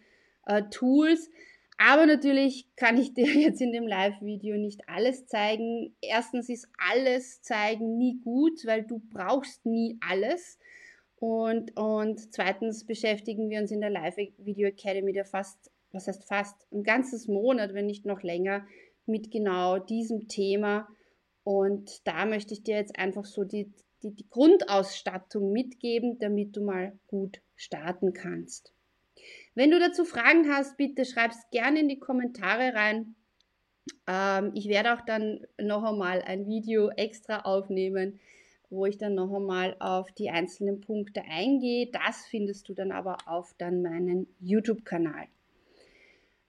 äh, 0.47 0.63
Tools. 0.71 1.31
Aber 1.79 2.05
natürlich 2.05 2.69
kann 2.77 2.99
ich 2.99 3.15
dir 3.15 3.27
jetzt 3.27 3.61
in 3.61 3.73
dem 3.73 3.87
Live-Video 3.87 4.57
nicht 4.57 4.83
alles 4.89 5.27
zeigen. 5.27 5.97
Erstens 6.03 6.49
ist 6.49 6.69
alles 6.91 7.41
zeigen 7.43 7.97
nie 7.97 8.21
gut, 8.23 8.67
weil 8.67 8.83
du 8.83 9.01
brauchst 9.11 9.65
nie 9.65 9.99
alles. 10.07 10.59
Und, 11.17 11.77
und 11.77 12.33
zweitens 12.33 12.87
beschäftigen 12.87 13.51
wir 13.51 13.61
uns 13.61 13.71
in 13.71 13.81
der 13.81 13.91
Live-Video 13.91 14.69
Academy 14.69 15.13
da 15.13 15.25
fast, 15.25 15.71
was 15.93 16.07
heißt 16.07 16.25
fast, 16.25 16.57
ein 16.73 16.83
ganzes 16.83 17.29
Monat, 17.29 17.75
wenn 17.75 17.87
nicht 17.87 18.07
noch 18.07 18.23
länger, 18.23 18.67
mit 19.07 19.31
genau 19.31 19.79
diesem 19.79 20.29
Thema. 20.29 20.89
Und 21.43 22.07
da 22.07 22.27
möchte 22.27 22.55
ich 22.55 22.63
dir 22.63 22.77
jetzt 22.77 22.99
einfach 22.99 23.25
so 23.25 23.45
die, 23.45 23.73
die, 24.03 24.15
die 24.15 24.29
Grundausstattung 24.29 25.53
mitgeben, 25.53 26.19
damit 26.19 26.57
du 26.57 26.63
mal 26.63 26.99
gut 27.07 27.41
starten 27.57 28.13
kannst. 28.13 28.73
Wenn 29.55 29.71
du 29.71 29.79
dazu 29.79 30.05
Fragen 30.05 30.49
hast, 30.49 30.77
bitte 30.77 31.05
schreib 31.05 31.33
es 31.33 31.51
gerne 31.51 31.81
in 31.81 31.89
die 31.89 31.99
Kommentare 31.99 32.75
rein. 32.75 33.17
Ähm, 34.07 34.53
ich 34.55 34.69
werde 34.69 34.95
auch 34.95 35.05
dann 35.05 35.47
noch 35.61 35.83
einmal 35.83 36.23
ein 36.23 36.47
Video 36.47 36.91
extra 36.91 37.41
aufnehmen, 37.41 38.21
wo 38.71 38.87
ich 38.87 38.99
dann 38.99 39.15
noch 39.15 39.33
einmal 39.35 39.77
auf 39.81 40.13
die 40.13 40.31
einzelnen 40.31 40.81
Punkte 40.81 41.23
eingehe. 41.23 41.91
Das 41.91 42.27
findest 42.27 42.69
du 42.69 42.75
dann 42.75 42.93
aber 42.93 43.19
auf 43.27 43.53
dann 43.59 43.83
meinen 43.83 44.29
YouTube-Kanal. 44.39 45.27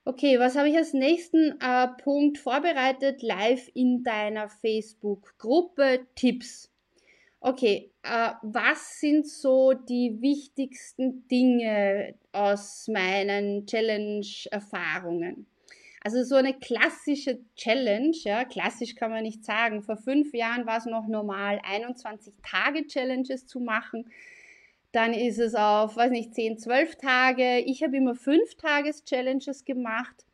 Okay, 0.03 0.39
was 0.39 0.55
habe 0.55 0.67
ich 0.67 0.75
als 0.75 0.93
nächsten 0.93 1.59
äh, 1.61 1.87
Punkt 2.03 2.39
vorbereitet? 2.39 3.21
Live 3.21 3.69
in 3.75 4.03
deiner 4.03 4.49
Facebook-Gruppe 4.49 6.07
Tipps. 6.15 6.71
Okay, 7.39 7.91
äh, 8.01 8.31
was 8.41 8.99
sind 8.99 9.27
so 9.27 9.73
die 9.73 10.17
wichtigsten 10.19 11.27
Dinge 11.27 12.15
aus 12.31 12.87
meinen 12.87 13.67
Challenge-Erfahrungen? 13.67 15.45
Also 16.03 16.23
so 16.23 16.33
eine 16.33 16.55
klassische 16.55 17.39
Challenge, 17.55 18.15
ja, 18.23 18.43
klassisch 18.43 18.95
kann 18.95 19.11
man 19.11 19.21
nicht 19.21 19.45
sagen. 19.45 19.83
Vor 19.83 19.97
fünf 19.97 20.33
Jahren 20.33 20.65
war 20.65 20.77
es 20.77 20.85
noch 20.87 21.07
normal, 21.07 21.61
21 21.63 22.33
Tage 22.41 22.87
Challenges 22.87 23.45
zu 23.45 23.59
machen. 23.59 24.09
Dann 24.91 25.13
ist 25.13 25.39
es 25.39 25.55
auf, 25.55 25.95
weiß 25.95 26.11
nicht, 26.11 26.33
10, 26.35 26.57
12 26.57 26.95
Tage. 26.97 27.59
Ich 27.59 27.83
habe 27.83 27.97
immer 27.97 28.15
fünf 28.15 28.55
Tages 28.55 29.05
Challenges 29.05 29.63
gemacht. 29.63 30.25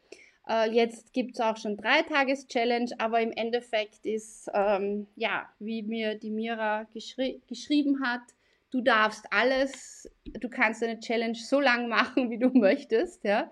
Äh, 0.48 0.72
jetzt 0.72 1.14
gibt 1.14 1.36
es 1.36 1.42
auch 1.42 1.58
schon 1.58 1.78
drei 1.78 2.02
Tages-Challenge, 2.04 2.92
aber 3.00 3.22
im 3.22 3.32
Endeffekt 3.32 4.06
ist, 4.06 4.50
ähm, 4.54 5.08
ja, 5.16 5.50
wie 5.60 5.84
mir 5.84 6.16
die 6.16 6.32
Mira 6.32 6.84
geschri 6.94 7.42
geschrieben 7.48 8.02
hat, 8.02 8.22
du 8.72 8.82
darfst 8.82 9.26
alles, 9.32 10.10
du 10.40 10.50
kannst 10.50 10.84
eine 10.84 11.00
Challenge 11.00 11.36
so 11.36 11.60
lang 11.60 11.90
machen, 11.90 12.30
wie 12.30 12.40
du 12.40 12.50
möchtest, 12.54 13.24
ja. 13.24 13.52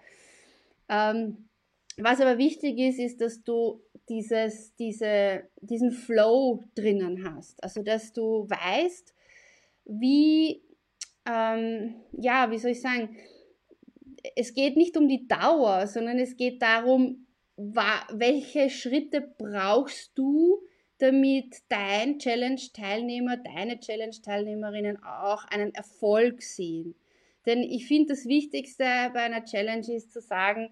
Ähm, 0.87 1.49
was 1.97 2.21
aber 2.21 2.37
wichtig 2.37 2.77
ist, 2.77 2.99
ist, 2.99 3.21
dass 3.21 3.43
du 3.43 3.81
dieses, 4.09 4.75
diese, 4.75 5.43
diesen 5.61 5.91
Flow 5.91 6.63
drinnen 6.75 7.23
hast. 7.29 7.63
Also, 7.63 7.81
dass 7.83 8.13
du 8.13 8.47
weißt, 8.49 9.13
wie, 9.85 10.61
ähm, 11.25 11.95
ja, 12.11 12.51
wie 12.51 12.57
soll 12.57 12.71
ich 12.71 12.81
sagen, 12.81 13.17
es 14.35 14.53
geht 14.53 14.75
nicht 14.77 14.97
um 14.97 15.07
die 15.07 15.27
Dauer, 15.27 15.87
sondern 15.87 16.19
es 16.19 16.37
geht 16.37 16.61
darum, 16.61 17.27
welche 17.57 18.69
Schritte 18.69 19.21
brauchst 19.37 20.17
du, 20.17 20.61
damit 20.97 21.57
dein 21.69 22.19
Challenge-Teilnehmer, 22.19 23.37
deine 23.37 23.79
Challenge-Teilnehmerinnen 23.79 25.03
auch 25.03 25.43
einen 25.45 25.73
Erfolg 25.73 26.41
sehen. 26.41 26.95
Denn 27.45 27.61
ich 27.63 27.87
finde, 27.87 28.13
das 28.13 28.25
Wichtigste 28.25 28.83
bei 29.13 29.21
einer 29.21 29.45
Challenge 29.45 29.93
ist 29.93 30.11
zu 30.11 30.21
sagen, 30.21 30.69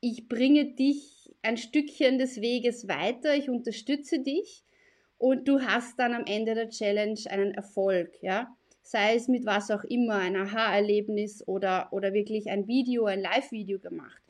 ich 0.00 0.28
bringe 0.28 0.74
dich 0.74 1.30
ein 1.42 1.56
Stückchen 1.56 2.18
des 2.18 2.40
Weges 2.40 2.88
weiter, 2.88 3.34
ich 3.34 3.48
unterstütze 3.50 4.20
dich 4.20 4.64
und 5.18 5.46
du 5.46 5.60
hast 5.60 5.98
dann 5.98 6.14
am 6.14 6.24
Ende 6.26 6.54
der 6.54 6.70
Challenge 6.70 7.20
einen 7.28 7.54
Erfolg, 7.54 8.14
ja 8.22 8.56
sei 8.82 9.14
es 9.14 9.28
mit 9.28 9.46
was 9.46 9.70
auch 9.70 9.84
immer, 9.84 10.16
ein 10.16 10.36
Aha-Erlebnis 10.36 11.46
oder, 11.46 11.88
oder 11.92 12.12
wirklich 12.12 12.50
ein 12.50 12.66
Video, 12.66 13.06
ein 13.06 13.20
Live-Video 13.20 13.78
gemacht. 13.78 14.22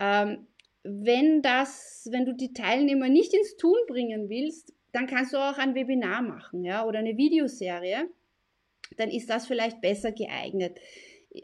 Ähm, 0.00 0.46
wenn 0.82 1.42
das, 1.42 2.08
wenn 2.10 2.24
du 2.24 2.34
die 2.34 2.52
Teilnehmer 2.52 3.08
nicht 3.08 3.34
ins 3.34 3.56
Tun 3.56 3.78
bringen 3.86 4.28
willst, 4.28 4.72
dann 4.92 5.06
kannst 5.06 5.32
du 5.32 5.38
auch 5.38 5.58
ein 5.58 5.74
Webinar 5.74 6.22
machen, 6.22 6.64
ja, 6.64 6.86
oder 6.86 7.00
eine 7.00 7.16
Videoserie. 7.16 8.08
Dann 8.96 9.10
ist 9.10 9.28
das 9.28 9.46
vielleicht 9.46 9.80
besser 9.80 10.12
geeignet. 10.12 10.78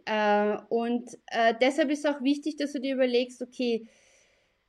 Äh, 0.07 0.57
und 0.69 1.11
äh, 1.27 1.55
deshalb 1.61 1.91
ist 1.91 2.07
auch 2.07 2.23
wichtig, 2.23 2.57
dass 2.57 2.73
du 2.73 2.81
dir 2.81 2.95
überlegst, 2.95 3.43
okay, 3.43 3.87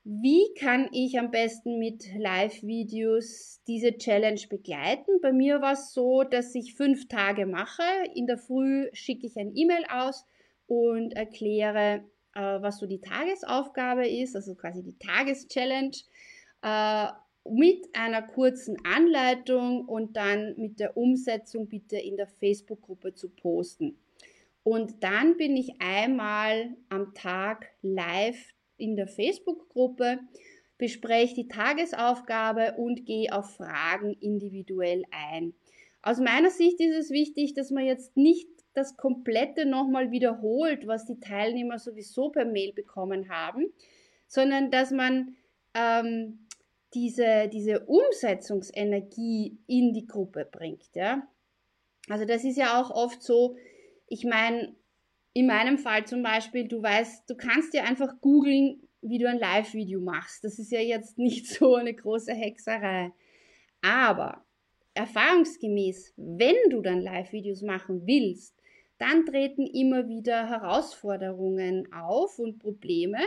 wie 0.08 0.54
kann 0.54 0.88
ich 0.92 1.18
am 1.18 1.32
besten 1.32 1.80
mit 1.80 2.06
Live-Videos 2.16 3.60
diese 3.68 3.98
Challenge 3.98 4.40
begleiten? 4.48 5.20
Bei 5.20 5.34
mir 5.34 5.62
war 5.62 5.74
es 5.74 5.94
so, 5.94 6.24
dass 6.24 6.54
ich 6.54 6.76
fünf 6.76 7.08
Tage 7.08 7.48
mache. 7.48 7.82
In 8.14 8.28
der 8.28 8.38
Früh 8.38 8.88
schicke 8.94 9.26
ich 9.26 9.36
ein 9.36 9.56
E-Mail 9.56 9.84
aus 9.90 10.24
und 10.68 11.14
erkläre, 11.14 12.04
äh, 12.36 12.40
was 12.40 12.78
so 12.78 12.86
die 12.86 13.02
Tagesaufgabe 13.02 14.08
ist, 14.08 14.36
also 14.36 14.54
quasi 14.54 14.84
die 14.84 14.96
Tageschallenge, 15.00 15.98
äh, 16.62 17.08
mit 17.50 17.88
einer 17.94 18.22
kurzen 18.22 18.78
Anleitung 18.86 19.86
und 19.86 20.16
dann 20.16 20.54
mit 20.58 20.80
der 20.80 20.98
Umsetzung 20.98 21.68
bitte 21.68 21.98
in 21.98 22.16
der 22.16 22.28
Facebook-Gruppe 22.28 23.16
zu 23.16 23.30
posten. 23.30 23.98
Und 24.62 25.04
dann 25.04 25.38
bin 25.38 25.58
ich 25.58 25.82
einmal 25.82 26.76
am 26.90 27.16
Tag 27.16 27.72
live 27.82 28.54
in 28.78 28.96
der 28.96 29.08
Facebook-Gruppe, 29.08 30.20
bespreche 30.78 31.36
die 31.36 31.48
Tagesaufgabe 31.48 32.76
und 32.78 33.06
gehe 33.06 33.34
auf 33.34 33.56
Fragen 33.56 34.14
individuell 34.20 35.04
ein. 35.12 35.54
Aus 36.02 36.20
meiner 36.20 36.50
Sicht 36.50 36.80
ist 36.80 36.96
es 36.96 37.10
wichtig, 37.10 37.54
dass 37.54 37.72
man 37.72 37.86
jetzt 37.86 38.16
nicht 38.18 38.48
das 38.74 38.98
Komplette 38.98 39.66
nochmal 39.66 40.12
wiederholt, 40.12 40.86
was 40.86 41.06
die 41.06 41.20
Teilnehmer 41.20 41.80
sowieso 41.80 42.30
per 42.30 42.46
Mail 42.46 42.74
bekommen 42.74 43.30
haben, 43.30 43.72
sondern 44.28 44.70
dass 44.70 44.92
man 44.92 45.36
ähm, 45.74 46.46
diese, 46.94 47.50
diese 47.52 47.82
Umsetzungsenergie 47.86 49.58
in 49.68 49.94
die 49.94 50.06
Gruppe 50.06 50.48
bringt. 50.50 50.94
Ja? 50.94 51.28
Also 52.10 52.26
das 52.26 52.44
ist 52.44 52.58
ja 52.58 52.82
auch 52.82 52.92
oft 52.92 53.24
so, 53.24 53.56
ich 54.08 54.26
meine, 54.26 54.76
in 55.36 55.48
meinem 55.48 55.78
Fall 55.78 56.08
zum 56.08 56.24
Beispiel, 56.24 56.66
du 56.66 56.82
weißt, 56.82 57.30
du 57.30 57.36
kannst 57.36 57.74
dir 57.74 57.84
einfach 57.84 58.22
googeln, 58.22 58.88
wie 59.02 59.18
du 59.18 59.28
ein 59.28 59.38
Live-Video 59.38 60.00
machst. 60.00 60.46
Das 60.46 60.60
ist 60.60 60.72
ja 60.72 60.80
jetzt 60.80 61.18
nicht 61.18 61.46
so 61.54 61.76
eine 61.76 61.94
große 61.94 62.34
Hexerei. 62.34 63.12
Aber 63.82 64.46
erfahrungsgemäß, 64.94 66.14
wenn 66.16 66.56
du 66.70 66.82
dann 66.82 67.02
Live-Videos 67.02 67.64
machen 67.64 68.08
willst, 68.08 68.56
dann 68.98 69.26
treten 69.26 69.68
immer 69.68 70.08
wieder 70.08 70.48
Herausforderungen 70.48 71.92
auf 71.92 72.40
und 72.40 72.60
Probleme. 72.60 73.20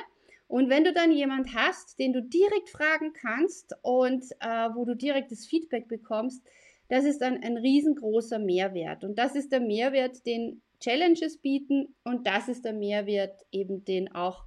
Und 0.46 0.70
wenn 0.70 0.84
du 0.84 0.94
dann 0.94 1.12
jemand 1.12 1.54
hast, 1.54 1.98
den 1.98 2.14
du 2.14 2.22
direkt 2.22 2.70
fragen 2.70 3.12
kannst 3.12 3.74
und 3.82 4.24
äh, 4.40 4.70
wo 4.74 4.86
du 4.86 4.96
direkt 4.96 5.30
das 5.30 5.44
Feedback 5.44 5.88
bekommst, 5.88 6.42
das 6.88 7.04
ist 7.04 7.18
dann 7.18 7.42
ein 7.42 7.58
riesengroßer 7.58 8.38
Mehrwert. 8.38 9.04
Und 9.04 9.18
das 9.18 9.34
ist 9.34 9.52
der 9.52 9.60
Mehrwert, 9.60 10.24
den 10.24 10.62
Challenges 10.80 11.38
bieten 11.38 11.94
und 12.04 12.26
das 12.26 12.48
ist 12.48 12.64
der 12.64 12.72
Mehrwert 12.72 13.44
eben, 13.50 13.84
den 13.84 14.14
auch 14.14 14.44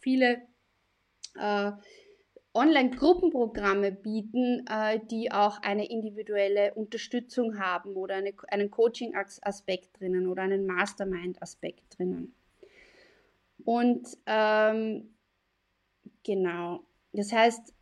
viele 0.00 0.42
äh, 1.38 1.72
Online-Gruppenprogramme 2.54 3.90
bieten, 3.90 4.64
äh, 4.70 5.00
die 5.10 5.32
auch 5.32 5.60
eine 5.62 5.90
individuelle 5.90 6.72
Unterstützung 6.74 7.58
haben 7.58 7.94
oder 7.94 8.14
eine, 8.14 8.32
einen 8.48 8.70
Coaching-Aspekt 8.70 9.98
drinnen 9.98 10.28
oder 10.28 10.42
einen 10.42 10.64
Mastermind-Aspekt 10.64 11.98
drinnen. 11.98 12.32
Und 13.64 14.06
ähm, 14.26 15.14
genau, 16.22 16.84
das 17.12 17.32
heißt, 17.32 17.74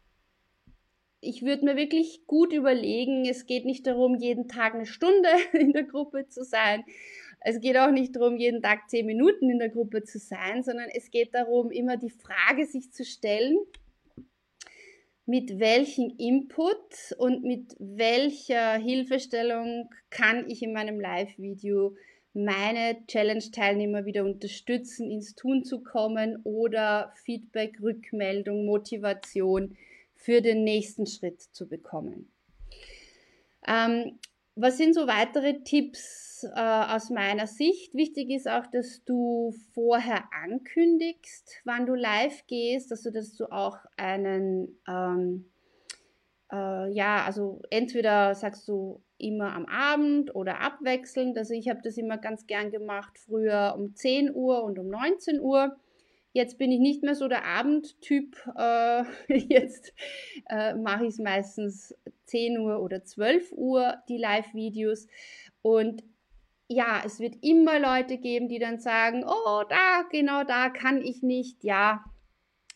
ich 1.21 1.43
würde 1.43 1.65
mir 1.65 1.77
wirklich 1.77 2.27
gut 2.27 2.53
überlegen, 2.53 3.27
es 3.27 3.47
geht 3.47 3.65
nicht 3.65 3.87
darum, 3.87 4.17
jeden 4.17 4.49
Tag 4.49 4.75
eine 4.75 4.87
Stunde 4.87 5.29
in 5.53 5.73
der 5.73 5.85
Gruppe 5.85 6.29
zu 6.29 6.45
sein. 6.45 6.85
Es 7.44 7.61
geht 7.61 7.76
auch 7.76 7.90
nicht 7.90 8.14
darum, 8.14 8.37
jeden 8.37 8.62
Tag 8.62 8.88
zehn 8.88 9.07
Minuten 9.07 9.50
in 9.50 9.59
der 9.59 9.68
Gruppe 9.68 10.05
zu 10.05 10.18
sein, 10.18 10.62
sondern 10.62 10.88
es 10.94 11.11
geht 11.11 11.35
darum, 11.35 11.70
immer 11.70 11.96
die 11.96 12.11
Frage 12.11 12.66
sich 12.66 12.92
zu 12.92 13.05
stellen, 13.05 13.59
mit 15.26 15.59
welchem 15.59 16.12
Input 16.18 17.14
und 17.18 17.44
mit 17.44 17.74
welcher 17.78 18.74
Hilfestellung 18.74 19.90
kann 20.11 20.48
ich 20.48 20.62
in 20.62 20.72
meinem 20.72 21.00
Live-Video 21.00 21.96
meine 22.35 23.05
Challenge-Teilnehmer 23.07 24.05
wieder 24.05 24.24
unterstützen, 24.24 25.11
ins 25.11 25.35
Tun 25.35 25.64
zu 25.64 25.83
kommen 25.83 26.40
oder 26.44 27.12
Feedback, 27.24 27.78
Rückmeldung, 27.81 28.64
Motivation 28.64 29.76
für 30.14 30.40
den 30.40 30.64
nächsten 30.64 31.07
Schritt 31.07 31.40
zu 31.40 31.68
bekommen. 31.68 32.33
Ähm, 33.66 34.18
was 34.55 34.76
sind 34.76 34.94
so 34.94 35.07
weitere 35.07 35.62
Tipps 35.62 36.32
äh, 36.44 36.50
aus 36.55 37.11
meiner 37.11 37.46
Sicht? 37.46 37.94
Wichtig 37.94 38.31
ist 38.31 38.48
auch, 38.48 38.66
dass 38.66 39.05
du 39.05 39.55
vorher 39.72 40.24
ankündigst, 40.44 41.61
wann 41.64 41.87
du 41.87 41.94
live 41.94 42.46
gehst, 42.46 42.90
also 42.92 43.11
dass 43.11 43.35
du 43.35 43.46
auch 43.52 43.78
einen, 43.96 44.81
ähm, 44.88 45.50
äh, 46.52 46.92
ja, 46.92 47.24
also 47.24 47.62
entweder 47.70 48.35
sagst 48.35 48.68
du 48.68 49.02
immer 49.18 49.55
am 49.55 49.66
Abend 49.66 50.35
oder 50.35 50.61
abwechselnd. 50.61 51.38
Also 51.38 51.55
ich 51.55 51.68
habe 51.68 51.81
das 51.83 51.96
immer 51.96 52.18
ganz 52.18 52.46
gern 52.46 52.70
gemacht, 52.70 53.18
früher 53.18 53.74
um 53.76 53.94
10 53.94 54.35
Uhr 54.35 54.64
und 54.64 54.78
um 54.78 54.88
19 54.88 55.40
Uhr. 55.40 55.76
Jetzt 56.35 56.59
bin 56.59 56.72
ich 56.72 56.81
nicht 56.81 57.02
mehr 57.02 57.14
so 57.14 57.28
der 57.28 57.44
Abendtyp. 57.44 58.37
Äh, 58.57 59.05
jetzt 59.28 59.92
äh, 60.48 60.74
mache 60.74 61.05
ich 61.05 61.11
es 61.11 61.18
meistens 61.18 61.94
10 62.26 62.59
Uhr 62.59 62.83
oder 62.83 63.05
12 63.05 63.52
Uhr, 63.52 63.96
die 64.09 64.18
Live-Videos. 64.18 65.07
Und 65.61 66.02
ja, 66.68 67.03
es 67.05 67.20
wird 67.20 67.37
immer 67.42 67.79
Leute 67.79 68.18
geben, 68.18 68.48
die 68.48 68.59
dann 68.59 68.79
sagen, 68.79 69.25
oh, 69.27 69.62
da, 69.68 70.03
genau 70.11 70.44
da 70.44 70.70
kann 70.70 71.03
ich 71.03 71.22
nicht. 71.22 71.64
Ja, 71.64 72.05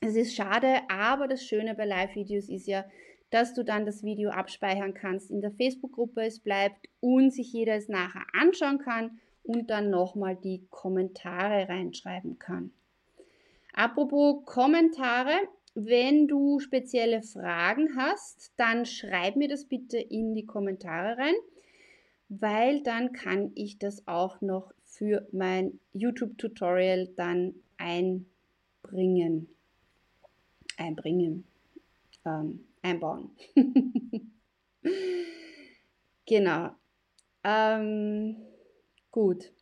es 0.00 0.14
ist 0.16 0.34
schade, 0.34 0.80
aber 0.88 1.28
das 1.28 1.42
Schöne 1.44 1.74
bei 1.74 1.86
Live-Videos 1.86 2.48
ist 2.48 2.66
ja, 2.66 2.84
dass 3.30 3.54
du 3.54 3.64
dann 3.64 3.86
das 3.86 4.02
Video 4.02 4.30
abspeichern 4.30 4.94
kannst 4.94 5.30
in 5.30 5.40
der 5.40 5.50
Facebook-Gruppe, 5.50 6.22
es 6.22 6.40
bleibt 6.40 6.88
und 7.00 7.32
sich 7.32 7.52
jeder 7.52 7.74
es 7.74 7.88
nachher 7.88 8.24
anschauen 8.32 8.78
kann 8.78 9.18
und 9.42 9.70
dann 9.70 9.90
nochmal 9.90 10.36
die 10.36 10.66
Kommentare 10.70 11.68
reinschreiben 11.68 12.38
kann. 12.38 12.72
Apropos 13.72 14.44
Kommentare, 14.44 15.34
wenn 15.74 16.28
du 16.28 16.60
spezielle 16.60 17.22
Fragen 17.22 17.96
hast, 17.96 18.52
dann 18.56 18.86
schreib 18.86 19.36
mir 19.36 19.48
das 19.48 19.66
bitte 19.66 19.98
in 19.98 20.34
die 20.34 20.46
Kommentare 20.46 21.18
rein, 21.18 21.34
weil 22.28 22.82
dann 22.82 23.12
kann 23.12 23.52
ich 23.54 23.78
das 23.78 24.06
auch 24.06 24.40
noch 24.40 24.72
für 24.84 25.26
mein 25.32 25.78
YouTube-Tutorial 25.92 27.08
dann 27.16 27.54
einbringen. 27.76 29.48
Einbringen. 30.76 31.44
Ähm, 32.24 32.66
einbauen. 32.82 33.30
genau. 36.26 36.70
Ähm, 37.44 38.36
gut. 39.10 39.52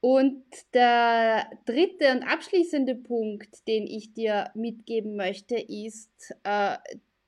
Und 0.00 0.44
der 0.72 1.50
dritte 1.66 2.12
und 2.12 2.22
abschließende 2.22 2.94
Punkt, 2.94 3.66
den 3.68 3.86
ich 3.86 4.14
dir 4.14 4.50
mitgeben 4.54 5.14
möchte, 5.16 5.56
ist, 5.56 6.34
äh, 6.42 6.78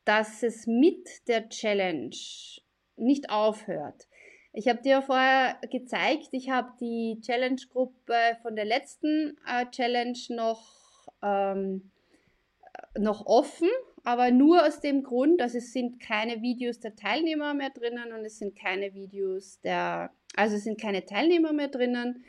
dass 0.05 0.43
es 0.43 0.67
mit 0.67 1.29
der 1.29 1.49
Challenge 1.51 2.17
nicht 3.03 3.31
aufhört. 3.31 4.07
Ich 4.53 4.69
habe 4.69 4.83
dir 4.83 5.03
vorher 5.03 5.57
gezeigt, 5.71 6.29
ich 6.33 6.51
habe 6.51 6.73
die 6.81 7.19
Challenge-Gruppe 7.23 8.15
von 8.43 8.55
der 8.55 8.67
letzten 8.67 9.39
äh, 9.47 9.67
Challenge 9.71 10.19
noch, 10.29 10.63
ähm, 11.23 11.91
noch 12.99 13.25
offen, 13.27 13.69
aber 14.05 14.31
nur 14.31 14.67
aus 14.67 14.81
dem 14.81 15.03
Grund, 15.03 15.41
dass 15.41 15.55
es 15.55 15.73
sind 15.73 16.01
keine 16.01 16.43
Videos 16.43 16.81
der 16.81 16.97
Teilnehmer 16.97 17.55
mehr 17.55 17.71
drinnen 17.71 18.13
und 18.13 18.25
es 18.25 18.39
sind 18.39 18.55
keine 18.59 18.93
Videos 18.95 19.61
der, 19.61 20.11
also 20.37 20.57
es 20.57 20.65
sind 20.65 20.81
keine 20.81 21.07
Teilnehmer 21.07 21.53
mehr 21.53 21.69
drinnen 21.69 22.25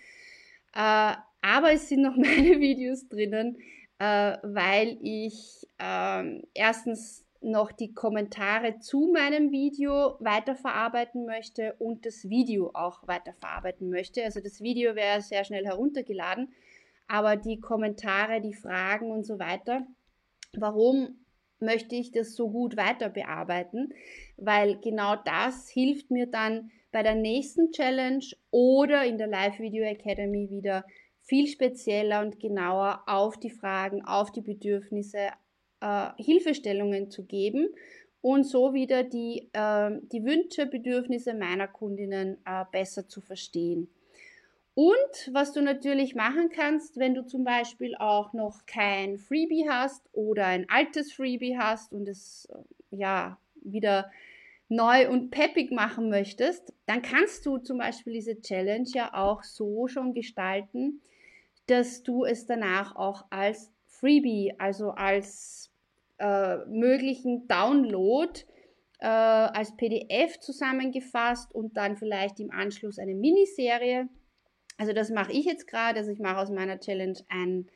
äh, 0.74 1.14
aber 1.42 1.74
es 1.74 1.88
sind 1.88 2.02
noch 2.02 2.16
meine 2.18 2.60
Videos 2.60 3.08
drinnen, 3.08 3.58
äh, 4.00 4.38
weil 4.42 4.98
ich 5.02 5.68
äh, 5.80 6.42
erstens 6.54 7.23
noch 7.44 7.72
die 7.72 7.94
Kommentare 7.94 8.80
zu 8.80 9.12
meinem 9.14 9.52
Video 9.52 10.16
weiterverarbeiten 10.20 11.26
möchte 11.26 11.74
und 11.80 12.06
das 12.06 12.30
Video 12.30 12.72
auch 12.74 13.08
weiterverarbeiten 13.08 13.90
möchte. 13.90 14.24
Also 14.24 14.40
das 14.40 14.62
Video 14.62 14.96
wäre 14.96 15.22
sehr 15.22 15.44
schnell 15.44 15.66
heruntergeladen, 15.66 16.54
aber 17.08 17.36
die 17.36 17.60
Kommentare, 17.60 18.42
die 18.42 18.54
Fragen 18.54 19.12
und 19.12 19.26
so 19.26 19.40
weiter, 19.40 19.86
warum 20.54 21.20
möchte 21.60 21.96
ich 21.96 22.12
das 22.12 22.36
so 22.36 22.50
gut 22.50 22.78
weiter 22.78 23.10
bearbeiten? 23.10 23.94
Weil 24.38 24.80
genau 24.80 25.16
das 25.16 25.70
hilft 25.70 26.12
mir 26.12 26.28
dann, 26.28 26.72
bei 26.92 27.02
der 27.02 27.16
nächsten 27.16 27.72
Challenge 27.72 28.24
oder 28.52 29.04
in 29.04 29.18
der 29.18 29.28
Live 29.28 29.60
Video 29.60 29.84
Academy 29.84 30.50
wieder 30.52 30.86
viel 31.24 31.48
spezieller 31.48 32.22
und 32.22 32.40
genauer 32.40 33.02
auf 33.08 33.38
die 33.38 33.50
Fragen, 33.50 34.06
auf 34.06 34.32
die 34.32 34.42
Bedürfnisse 34.42 35.30
äh, 35.84 36.10
Hilfestellungen 36.18 37.12
zu 37.12 37.26
geben 37.26 37.68
und 38.22 38.46
so 38.46 38.74
wieder 38.74 39.04
die, 39.04 39.50
äh, 39.52 39.92
die 40.12 40.24
Wünsche, 40.24 40.66
Bedürfnisse 40.66 41.34
meiner 41.34 41.68
Kundinnen 41.68 42.38
äh, 42.46 42.64
besser 42.72 43.08
zu 43.08 43.20
verstehen. 43.20 43.90
Und 44.76 45.30
was 45.32 45.52
du 45.52 45.62
natürlich 45.62 46.16
machen 46.16 46.50
kannst, 46.50 46.98
wenn 46.98 47.14
du 47.14 47.26
zum 47.26 47.44
Beispiel 47.44 47.96
auch 47.96 48.34
noch 48.34 48.66
kein 48.66 49.20
Freebie 49.20 49.68
hast 49.70 50.10
oder 50.14 50.48
ein 50.48 50.68
altes 50.70 51.12
Freebie 51.12 51.58
hast 51.58 51.92
und 51.92 52.08
es 52.08 52.48
äh, 52.50 52.96
ja 52.96 53.38
wieder 53.56 54.10
neu 54.70 55.10
und 55.10 55.30
peppig 55.30 55.72
machen 55.72 56.10
möchtest, 56.10 56.74
dann 56.86 57.02
kannst 57.02 57.46
du 57.46 57.58
zum 57.58 57.78
Beispiel 57.78 58.14
diese 58.14 58.42
Challenge 58.42 58.88
ja 58.94 59.14
auch 59.14 59.44
so 59.44 59.88
schon 59.88 60.14
gestalten, 60.14 61.02
dass 61.68 62.04
du 62.04 62.24
es 62.24 62.46
danach 62.46 62.96
auch 62.96 63.26
als 63.30 63.72
Freebie, 63.86 64.54
also 64.58 64.92
als 64.92 65.73
äh, 66.24 66.66
möglichen 66.68 67.48
Download 67.48 68.40
äh, 69.00 69.08
als 69.08 69.76
PDF 69.76 70.40
zusammengefasst 70.40 71.54
und 71.54 71.76
dann 71.76 71.98
vielleicht 71.98 72.40
im 72.40 72.52
Anschluss 72.52 73.00
eine 73.00 73.14
Miniserie. 73.14 74.08
Also 74.78 74.94
das 74.94 75.10
mache 75.10 75.34
ich 75.34 75.46
jetzt 75.46 75.68
gerade, 75.68 76.00
also 76.00 76.12
ich 76.12 76.20
mache 76.20 76.38
aus 76.38 76.50
meiner 76.50 76.80
Challenge 76.80 77.20
ein, 77.28 77.68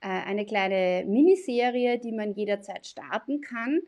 äh, 0.00 0.08
eine 0.08 0.46
kleine 0.46 1.04
Miniserie, 1.06 1.98
die 1.98 2.12
man 2.12 2.32
jederzeit 2.32 2.86
starten 2.86 3.40
kann 3.40 3.80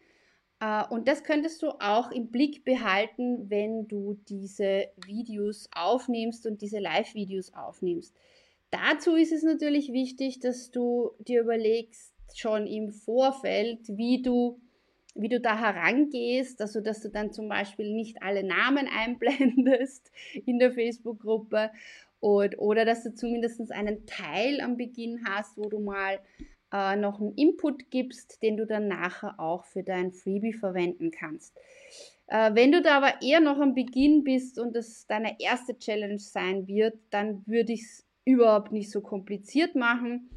äh, 0.60 0.84
und 0.90 1.08
das 1.08 1.24
könntest 1.24 1.62
du 1.62 1.68
auch 1.80 2.10
im 2.10 2.30
Blick 2.30 2.64
behalten, 2.64 3.48
wenn 3.50 3.88
du 3.88 4.18
diese 4.28 4.86
Videos 5.06 5.68
aufnimmst 5.72 6.46
und 6.46 6.62
diese 6.62 6.78
Live-Videos 6.78 7.54
aufnimmst. 7.54 8.14
Dazu 8.70 9.16
ist 9.16 9.32
es 9.32 9.42
natürlich 9.42 9.92
wichtig, 9.92 10.38
dass 10.38 10.70
du 10.70 11.10
dir 11.18 11.40
überlegst, 11.40 12.09
schon 12.38 12.66
im 12.66 12.90
Vorfeld, 12.90 13.80
wie 13.88 14.22
du, 14.22 14.60
wie 15.14 15.28
du 15.28 15.40
da 15.40 15.58
herangehst, 15.58 16.60
also 16.60 16.80
dass 16.80 17.00
du 17.00 17.08
dann 17.08 17.32
zum 17.32 17.48
Beispiel 17.48 17.92
nicht 17.92 18.22
alle 18.22 18.44
Namen 18.44 18.88
einblendest 18.92 20.10
in 20.46 20.58
der 20.58 20.72
Facebook-Gruppe 20.72 21.70
oder 22.20 22.84
dass 22.84 23.02
du 23.02 23.14
zumindest 23.14 23.72
einen 23.72 24.04
Teil 24.06 24.60
am 24.60 24.76
Beginn 24.76 25.24
hast, 25.26 25.56
wo 25.56 25.70
du 25.70 25.78
mal 25.78 26.18
äh, 26.72 26.96
noch 26.96 27.20
einen 27.20 27.34
Input 27.34 27.90
gibst, 27.90 28.42
den 28.42 28.56
du 28.56 28.66
dann 28.66 28.88
nachher 28.88 29.38
auch 29.40 29.64
für 29.64 29.82
dein 29.82 30.12
Freebie 30.12 30.52
verwenden 30.52 31.10
kannst. 31.10 31.56
Äh, 32.26 32.54
wenn 32.54 32.72
du 32.72 32.82
da 32.82 32.98
aber 32.98 33.22
eher 33.22 33.40
noch 33.40 33.58
am 33.58 33.74
Beginn 33.74 34.22
bist 34.22 34.58
und 34.58 34.76
das 34.76 35.06
deine 35.06 35.40
erste 35.40 35.76
Challenge 35.78 36.18
sein 36.18 36.66
wird, 36.68 36.94
dann 37.10 37.42
würde 37.46 37.72
ich 37.72 37.82
es 37.82 38.06
überhaupt 38.24 38.70
nicht 38.70 38.90
so 38.90 39.00
kompliziert 39.00 39.74
machen. 39.74 40.30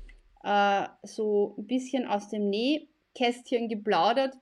Äh, 0.44 0.88
so 1.04 1.56
ein 1.58 1.68
bisschen 1.68 2.08
aus 2.08 2.30
dem 2.30 2.50
Nähkästchen 2.50 3.70
geplaudert. 3.70 4.36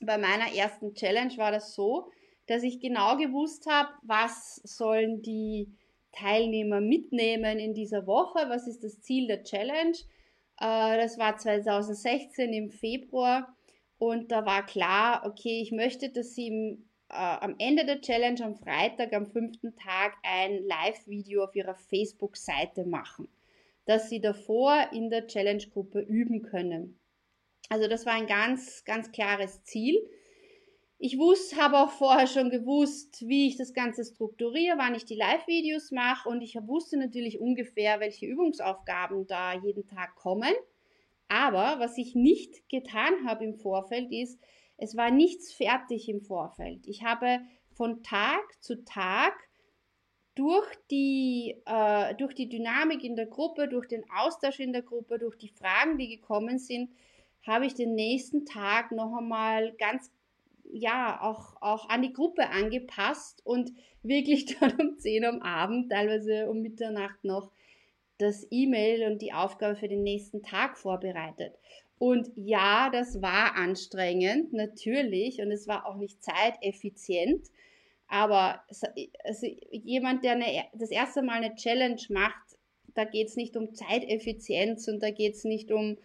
Bei 0.00 0.18
meiner 0.18 0.54
ersten 0.54 0.94
Challenge 0.94 1.36
war 1.36 1.52
das 1.52 1.74
so, 1.74 2.10
dass 2.46 2.62
ich 2.62 2.80
genau 2.80 3.16
gewusst 3.16 3.66
habe, 3.66 3.90
was 4.02 4.56
sollen 4.64 5.22
die 5.22 5.72
Teilnehmer 6.12 6.80
mitnehmen 6.80 7.58
in 7.58 7.74
dieser 7.74 8.06
Woche, 8.06 8.48
was 8.48 8.66
ist 8.66 8.84
das 8.84 9.00
Ziel 9.00 9.26
der 9.26 9.42
Challenge. 9.42 9.96
Äh, 10.60 10.96
das 10.98 11.18
war 11.18 11.36
2016 11.36 12.52
im 12.52 12.70
Februar 12.70 13.56
und 13.98 14.32
da 14.32 14.44
war 14.44 14.66
klar, 14.66 15.22
okay, 15.24 15.60
ich 15.62 15.72
möchte, 15.72 16.10
dass 16.10 16.34
sie 16.34 16.48
im, 16.48 16.84
äh, 17.08 17.14
am 17.14 17.54
Ende 17.58 17.84
der 17.86 18.00
Challenge 18.00 18.44
am 18.44 18.56
Freitag, 18.56 19.12
am 19.14 19.26
fünften 19.26 19.74
Tag, 19.76 20.14
ein 20.22 20.64
Live-Video 20.64 21.44
auf 21.44 21.54
ihrer 21.54 21.74
Facebook-Seite 21.74 22.84
machen, 22.84 23.28
dass 23.84 24.08
sie 24.08 24.20
davor 24.20 24.88
in 24.92 25.10
der 25.10 25.26
Challenge-Gruppe 25.26 26.00
üben 26.00 26.42
können. 26.42 26.98
Also 27.68 27.88
das 27.88 28.06
war 28.06 28.14
ein 28.14 28.26
ganz, 28.26 28.84
ganz 28.84 29.12
klares 29.12 29.62
Ziel. 29.64 29.98
Ich 30.98 31.18
wusste, 31.18 31.56
habe 31.56 31.78
auch 31.78 31.90
vorher 31.90 32.28
schon 32.28 32.50
gewusst, 32.50 33.26
wie 33.26 33.48
ich 33.48 33.56
das 33.56 33.74
Ganze 33.74 34.04
strukturiere, 34.04 34.78
wann 34.78 34.94
ich 34.94 35.04
die 35.04 35.16
Live-Videos 35.16 35.90
mache 35.90 36.28
und 36.28 36.42
ich 36.42 36.54
wusste 36.54 36.96
natürlich 36.96 37.40
ungefähr, 37.40 37.98
welche 37.98 38.26
Übungsaufgaben 38.26 39.26
da 39.26 39.54
jeden 39.54 39.84
Tag 39.86 40.14
kommen. 40.14 40.52
Aber 41.26 41.80
was 41.80 41.98
ich 41.98 42.14
nicht 42.14 42.68
getan 42.68 43.26
habe 43.26 43.44
im 43.44 43.54
Vorfeld 43.54 44.12
ist, 44.12 44.38
es 44.76 44.96
war 44.96 45.10
nichts 45.10 45.52
fertig 45.52 46.08
im 46.08 46.20
Vorfeld. 46.20 46.86
Ich 46.86 47.02
habe 47.02 47.40
von 47.72 48.02
Tag 48.02 48.42
zu 48.60 48.84
Tag 48.84 49.32
durch 50.34 50.66
die, 50.90 51.56
äh, 51.66 52.14
durch 52.14 52.34
die 52.34 52.48
Dynamik 52.48 53.04
in 53.04 53.16
der 53.16 53.26
Gruppe, 53.26 53.68
durch 53.68 53.86
den 53.86 54.04
Austausch 54.10 54.60
in 54.60 54.72
der 54.72 54.82
Gruppe, 54.82 55.18
durch 55.18 55.36
die 55.36 55.48
Fragen, 55.48 55.98
die 55.98 56.08
gekommen 56.08 56.58
sind, 56.58 56.90
habe 57.46 57.66
ich 57.66 57.74
den 57.74 57.94
nächsten 57.94 58.46
Tag 58.46 58.92
noch 58.92 59.16
einmal 59.16 59.72
ganz 59.72 60.10
ja, 60.72 61.20
auch, 61.20 61.60
auch 61.60 61.88
an 61.90 62.02
die 62.02 62.12
Gruppe 62.12 62.48
angepasst 62.48 63.42
und 63.44 63.72
wirklich 64.02 64.46
dann 64.60 64.80
um 64.80 64.98
10 64.98 65.24
am 65.24 65.42
Abend, 65.42 65.90
teilweise 65.90 66.48
um 66.48 66.62
Mitternacht 66.62 67.24
noch, 67.24 67.50
das 68.18 68.46
E-Mail 68.50 69.10
und 69.10 69.20
die 69.20 69.32
Aufgabe 69.32 69.76
für 69.76 69.88
den 69.88 70.02
nächsten 70.02 70.42
Tag 70.42 70.78
vorbereitet. 70.78 71.54
Und 71.98 72.30
ja, 72.36 72.88
das 72.90 73.20
war 73.20 73.56
anstrengend, 73.56 74.52
natürlich, 74.52 75.40
und 75.40 75.50
es 75.50 75.68
war 75.68 75.86
auch 75.86 75.96
nicht 75.96 76.22
zeiteffizient. 76.22 77.48
Aber 78.12 78.60
also 79.24 79.46
jemand, 79.70 80.22
der 80.22 80.32
eine, 80.32 80.44
das 80.74 80.90
erste 80.90 81.22
Mal 81.22 81.42
eine 81.42 81.54
Challenge 81.54 82.02
macht, 82.10 82.58
da 82.92 83.04
geht 83.04 83.28
es 83.28 83.36
nicht 83.36 83.56
um 83.56 83.72
Zeiteffizienz 83.72 84.86
und 84.86 85.02
da 85.02 85.10
geht 85.10 85.32
es 85.32 85.44
nicht 85.44 85.72
um, 85.72 85.96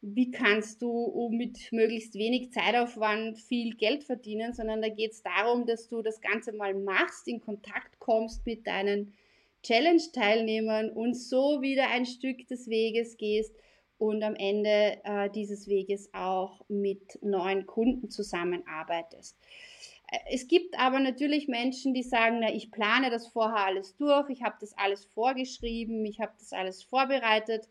wie 0.00 0.30
kannst 0.30 0.82
du 0.82 1.28
mit 1.32 1.72
möglichst 1.72 2.14
wenig 2.14 2.52
Zeitaufwand 2.52 3.40
viel 3.40 3.74
Geld 3.74 4.04
verdienen, 4.04 4.54
sondern 4.54 4.80
da 4.80 4.88
geht 4.88 5.10
es 5.10 5.24
darum, 5.24 5.66
dass 5.66 5.88
du 5.88 6.00
das 6.00 6.20
Ganze 6.20 6.52
mal 6.52 6.74
machst, 6.74 7.26
in 7.26 7.40
Kontakt 7.40 7.98
kommst 7.98 8.46
mit 8.46 8.64
deinen 8.64 9.12
Challenge-Teilnehmern 9.64 10.90
und 10.90 11.14
so 11.14 11.60
wieder 11.60 11.90
ein 11.90 12.06
Stück 12.06 12.46
des 12.46 12.68
Weges 12.68 13.16
gehst 13.16 13.52
und 13.98 14.22
am 14.22 14.36
Ende 14.36 15.00
äh, 15.02 15.28
dieses 15.28 15.66
Weges 15.66 16.08
auch 16.14 16.64
mit 16.68 17.18
neuen 17.20 17.66
Kunden 17.66 18.10
zusammenarbeitest. 18.10 19.36
Äh, 20.10 20.18
es 20.32 20.48
gibt 20.48 20.78
aber 20.78 21.00
natürlich 21.00 21.48
Menschen, 21.48 21.94
die 21.94 22.02
sagen, 22.02 22.38
na, 22.40 22.52
ich 22.52 22.70
plane 22.70 23.10
das 23.10 23.28
vorher 23.28 23.66
alles 23.66 23.96
durch, 23.96 24.30
ich 24.30 24.42
habe 24.42 24.56
das 24.60 24.76
alles 24.76 25.04
vorgeschrieben, 25.04 26.04
ich 26.04 26.20
habe 26.20 26.32
das 26.38 26.52
alles 26.52 26.82
vorbereitet 26.82 27.68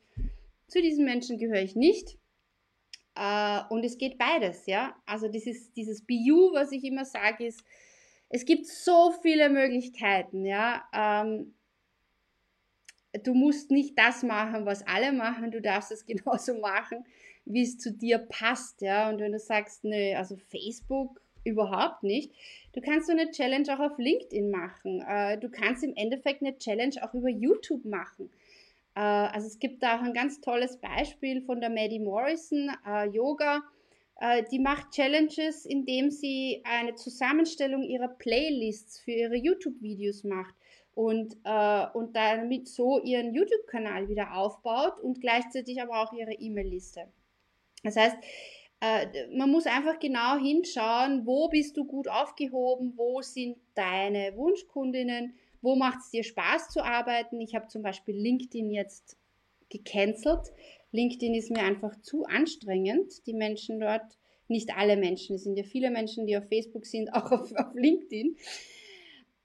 zu 0.68 0.82
diesen 0.82 1.06
Menschen 1.06 1.38
gehöre 1.38 1.62
ich 1.62 1.76
nicht. 1.76 2.18
Äh, 3.16 3.62
und 3.70 3.84
es 3.84 3.98
geht 3.98 4.18
beides, 4.18 4.66
ja. 4.66 4.96
Also 5.06 5.28
dieses, 5.28 5.72
dieses 5.74 6.06
BU, 6.06 6.54
was 6.54 6.72
ich 6.72 6.84
immer 6.84 7.06
sage, 7.06 7.46
ist, 7.46 7.64
es 8.30 8.46
gibt 8.46 8.68
so 8.68 9.12
viele 9.22 9.50
Möglichkeiten, 9.50 10.46
ja. 10.46 10.84
Ähm, 10.94 11.56
du 13.24 13.34
musst 13.34 13.72
nicht 13.72 13.98
das 13.98 14.24
machen, 14.24 14.66
was 14.66 14.86
alle 14.86 15.14
machen, 15.14 15.52
du 15.52 15.62
darfst 15.62 15.92
es 15.92 16.06
genauso 16.06 16.60
machen, 16.60 17.06
wie 17.46 17.64
es 17.64 17.78
zu 17.78 17.92
dir 17.92 18.20
passt, 18.20 18.82
ja. 18.82 19.10
Und 19.10 19.20
wenn 19.20 19.32
du 19.32 19.40
sagst, 19.40 19.84
nö, 19.84 20.14
also 20.16 20.36
Facebook 20.36 21.22
überhaupt 21.48 22.04
nicht, 22.04 22.32
du 22.74 22.82
kannst 22.82 23.08
so 23.08 23.14
eine 23.14 23.32
Challenge 23.32 23.66
auch 23.74 23.92
auf 23.92 23.98
LinkedIn 23.98 24.50
machen. 24.50 25.02
Äh, 25.08 25.38
du 25.40 25.50
kannst 25.50 25.84
im 25.84 25.96
Endeffekt 25.96 26.42
eine 26.42 26.58
Challenge 26.58 26.96
auch 27.02 27.14
über 27.14 27.30
YouTube 27.30 27.86
machen. 27.86 28.30
Äh, 28.96 29.00
also 29.00 29.48
es 29.48 29.60
gibt 29.60 29.82
da 29.82 29.98
auch 29.98 30.04
ein 30.04 30.14
ganz 30.14 30.42
tolles 30.42 30.78
Beispiel 30.78 31.42
von 31.42 31.60
der 31.60 31.70
Maddie 31.70 32.00
Morrison, 32.00 32.70
äh, 32.86 33.08
Yoga. 33.10 33.64
Die 34.52 34.58
macht 34.58 34.94
Challenges, 34.94 35.68
indem 35.68 36.10
sie 36.10 36.64
eine 36.64 36.96
Zusammenstellung 36.96 37.84
ihrer 37.84 38.08
Playlists 38.08 39.00
für 39.00 39.12
ihre 39.12 39.36
YouTube-Videos 39.36 40.24
macht 40.24 40.56
und, 40.98 41.38
äh, 41.44 41.86
und 41.94 42.16
damit 42.16 42.68
so 42.68 43.00
ihren 43.04 43.32
YouTube-Kanal 43.32 44.10
wieder 44.10 44.34
aufbaut 44.36 45.00
und 45.00 45.22
gleichzeitig 45.22 45.80
aber 45.80 46.02
auch 46.02 46.12
ihre 46.12 46.34
E-Mail-Liste. 46.34 47.08
Das 47.84 47.96
heißt, 47.96 48.18
man 48.80 49.50
muss 49.50 49.66
einfach 49.66 50.00
genau 50.00 50.38
hinschauen, 50.38 51.26
wo 51.26 51.50
bist 51.50 51.78
du 51.78 51.86
gut 51.86 52.08
aufgehoben, 52.08 52.94
wo 52.96 53.22
sind 53.22 53.58
deine 53.74 54.36
Wunschkundinnen, 54.36 55.34
wo 55.62 55.76
macht 55.76 56.00
es 56.00 56.12
dir 56.12 56.24
Spaß 56.24 56.70
zu 56.70 56.84
arbeiten? 56.84 57.42
Ich 57.42 57.56
habe 57.56 57.68
zum 57.68 57.82
Beispiel 57.82 58.16
LinkedIn 58.16 58.70
jetzt 58.72 59.18
gecancelt. 59.70 60.54
LinkedIn 60.92 61.34
ist 61.34 61.52
mir 61.52 61.64
einfach 61.64 62.00
zu 62.02 62.26
anstrengend. 62.26 63.26
Die 63.26 63.34
Menschen 63.34 63.80
dort, 63.80 64.18
nicht 64.48 64.78
alle 64.78 64.96
Menschen, 64.96 65.36
es 65.36 65.44
sind 65.44 65.58
ja 65.58 65.64
viele 65.64 65.92
Menschen, 65.92 66.26
die 66.26 66.38
auf 66.38 66.48
Facebook 66.48 66.86
sind, 66.86 67.10
auch 67.14 67.32
auf, 67.32 67.52
auf 67.54 67.74
LinkedIn. 67.74 68.38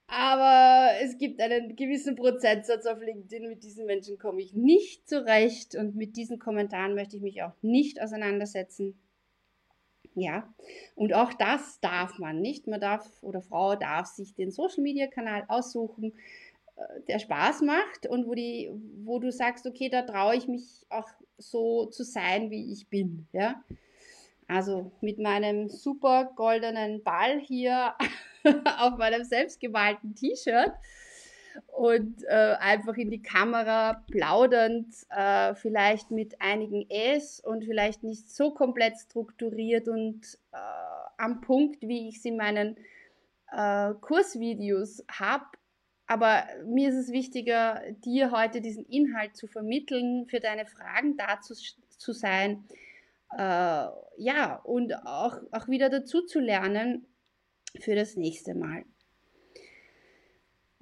Aber 0.07 0.91
es 1.01 1.17
gibt 1.17 1.41
einen 1.41 1.75
gewissen 1.75 2.17
Prozentsatz 2.17 2.85
auf 2.85 3.01
LinkedIn. 3.01 3.49
Mit 3.49 3.65
diesen 3.65 3.87
Menschen 3.87 4.19
komme 4.19 4.43
ich 4.43 4.53
nicht 4.53 5.09
zurecht 5.09 5.75
und 5.75 5.97
mit 5.97 6.17
diesen 6.17 6.39
Kommentaren 6.39 6.95
möchte 6.95 7.17
ich 7.17 7.23
mich 7.23 7.43
auch 7.43 7.55
nicht 7.63 8.01
auseinandersetzen. 8.01 9.02
Ja, 10.15 10.53
und 10.95 11.15
auch 11.15 11.33
das 11.33 11.81
darf 11.81 12.19
man 12.19 12.41
nicht. 12.41 12.67
Man 12.67 12.81
darf 12.81 13.23
oder 13.23 13.41
Frau 13.41 13.77
darf 13.77 14.07
sich 14.07 14.35
den 14.35 14.51
Social 14.51 14.83
Media 14.83 15.07
Kanal 15.07 15.45
aussuchen, 15.49 16.13
äh, 16.77 17.01
der 17.09 17.19
Spaß 17.19 17.63
macht 17.63 18.07
und 18.07 18.27
wo, 18.27 18.35
die, 18.35 18.71
wo 19.05 19.19
du 19.19 19.33
sagst, 19.33 19.67
okay, 19.67 19.89
da 19.89 20.03
traue 20.03 20.37
ich 20.37 20.49
mich 20.49 20.85
auch 20.91 21.09
so 21.39 21.87
zu 21.87 22.05
sein, 22.05 22.51
wie 22.51 22.73
ich 22.73 22.89
bin. 22.89 23.27
Ja, 23.33 23.63
also 24.49 24.93
mit 25.01 25.19
meinem 25.19 25.69
super 25.69 26.31
goldenen 26.37 27.03
Ball 27.03 27.41
hier 27.41 27.95
auf 28.79 28.99
meinem 28.99 29.25
selbstgemalten 29.25 30.15
T-Shirt 30.15 30.73
und 31.67 32.25
äh, 32.25 32.57
einfach 32.59 32.97
in 32.97 33.11
die 33.11 33.23
Kamera 33.23 34.05
plaudernd, 34.11 34.95
äh, 35.11 35.55
vielleicht 35.55 36.11
mit 36.11 36.41
einigen 36.41 36.89
S 36.91 37.41
und 37.41 37.65
vielleicht 37.65 38.03
nicht 38.03 38.31
so 38.31 38.53
komplett 38.53 38.97
strukturiert 38.99 39.89
und 39.89 40.39
äh, 40.53 40.57
am 41.19 41.41
Punkt, 41.41 41.83
wie 41.83 42.09
ich 42.09 42.17
es 42.17 42.25
in 42.25 42.37
meinen 42.37 42.77
äh, 43.51 43.95
Kursvideos 44.01 45.05
habe. 45.11 45.47
Aber 46.07 46.45
mir 46.67 46.91
ist 46.91 46.97
es 46.97 47.13
wichtiger, 47.13 47.83
dir 48.05 48.33
heute 48.33 48.61
diesen 48.61 48.85
Inhalt 48.87 49.37
zu 49.37 49.47
vermitteln, 49.47 50.27
für 50.29 50.41
deine 50.41 50.67
Fragen 50.67 51.17
da 51.17 51.41
zu, 51.41 51.55
zu 51.89 52.13
sein. 52.13 52.65
Äh, 53.37 53.87
ja, 54.19 54.61
und 54.65 54.95
auch, 55.07 55.39
auch 55.53 55.69
wieder 55.69 55.89
dazu 55.89 56.23
zu 56.23 56.41
lernen 56.41 57.07
für 57.81 57.95
das 57.95 58.17
nächste 58.17 58.55
Mal. 58.55 58.85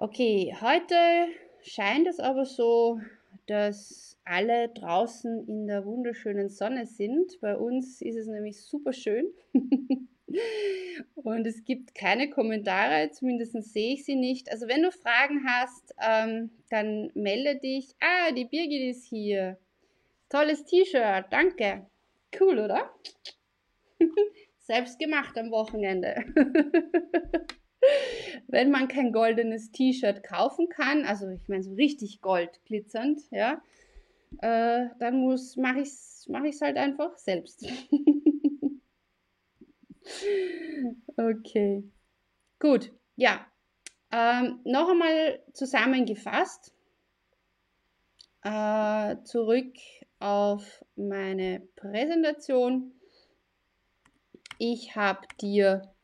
Okay, 0.03 0.57
heute 0.63 0.97
scheint 1.61 2.09
es 2.09 2.21
aber 2.21 2.47
so, 2.47 3.03
dass 3.47 4.19
alle 4.25 4.71
draußen 4.71 5.47
in 5.47 5.67
der 5.67 5.85
wunderschönen 5.85 6.49
Sonne 6.49 6.87
sind. 6.87 7.39
Bei 7.43 7.55
uns 7.55 8.01
ist 8.01 8.17
es 8.17 8.27
nämlich 8.27 8.63
super 8.63 8.95
schön. 8.95 9.27
Und 11.17 11.47
es 11.47 11.67
gibt 11.67 11.95
keine 11.95 12.31
Kommentare, 12.31 13.11
zumindest 13.11 13.53
sehe 13.75 13.93
ich 13.93 14.07
sie 14.07 14.17
nicht. 14.17 14.51
Also 14.51 14.69
wenn 14.69 14.83
du 14.83 14.91
Fragen 14.91 15.45
hast, 15.47 15.95
ähm, 16.01 16.49
dann 16.71 17.11
melde 17.13 17.57
dich. 17.57 17.95
Ah, 18.01 18.33
die 18.33 18.47
Birgit 18.47 18.97
ist 18.97 19.05
hier. 19.05 19.59
Tolles 20.31 20.65
T-Shirt, 20.65 21.27
danke. 21.29 21.85
Cool, 22.41 22.59
oder? 22.59 22.91
Selbst 24.61 24.99
gemacht 24.99 25.37
am 25.37 25.51
Wochenende. 25.51 26.25
wenn 28.49 28.71
man 28.71 28.89
kein 28.89 29.13
goldenes 29.13 29.71
T-Shirt 29.73 30.23
kaufen 30.23 30.69
kann, 30.69 31.05
also 31.05 31.29
ich 31.29 31.49
meine 31.49 31.63
so 31.63 31.75
richtig 31.75 32.21
gold 32.21 32.61
glitzernd, 32.65 33.23
ja, 33.31 33.63
äh, 34.41 34.87
dann 34.99 35.21
muss 35.21 35.57
mache 35.57 35.81
ich 35.81 35.89
es 35.89 36.27
mach 36.29 36.45
ich's 36.45 36.61
halt 36.61 36.77
einfach 36.77 37.17
selbst. 37.17 37.67
okay, 41.17 41.83
gut, 42.59 42.93
ja. 43.17 43.47
Ähm, 44.13 44.61
noch 44.65 44.89
einmal 44.89 45.41
zusammengefasst, 45.53 46.75
äh, 48.43 49.17
zurück 49.23 49.73
auf 50.19 50.85
meine 50.97 51.61
Präsentation. 51.77 52.93
Ich 54.59 54.97
habe 54.97 55.21
dir 55.41 55.95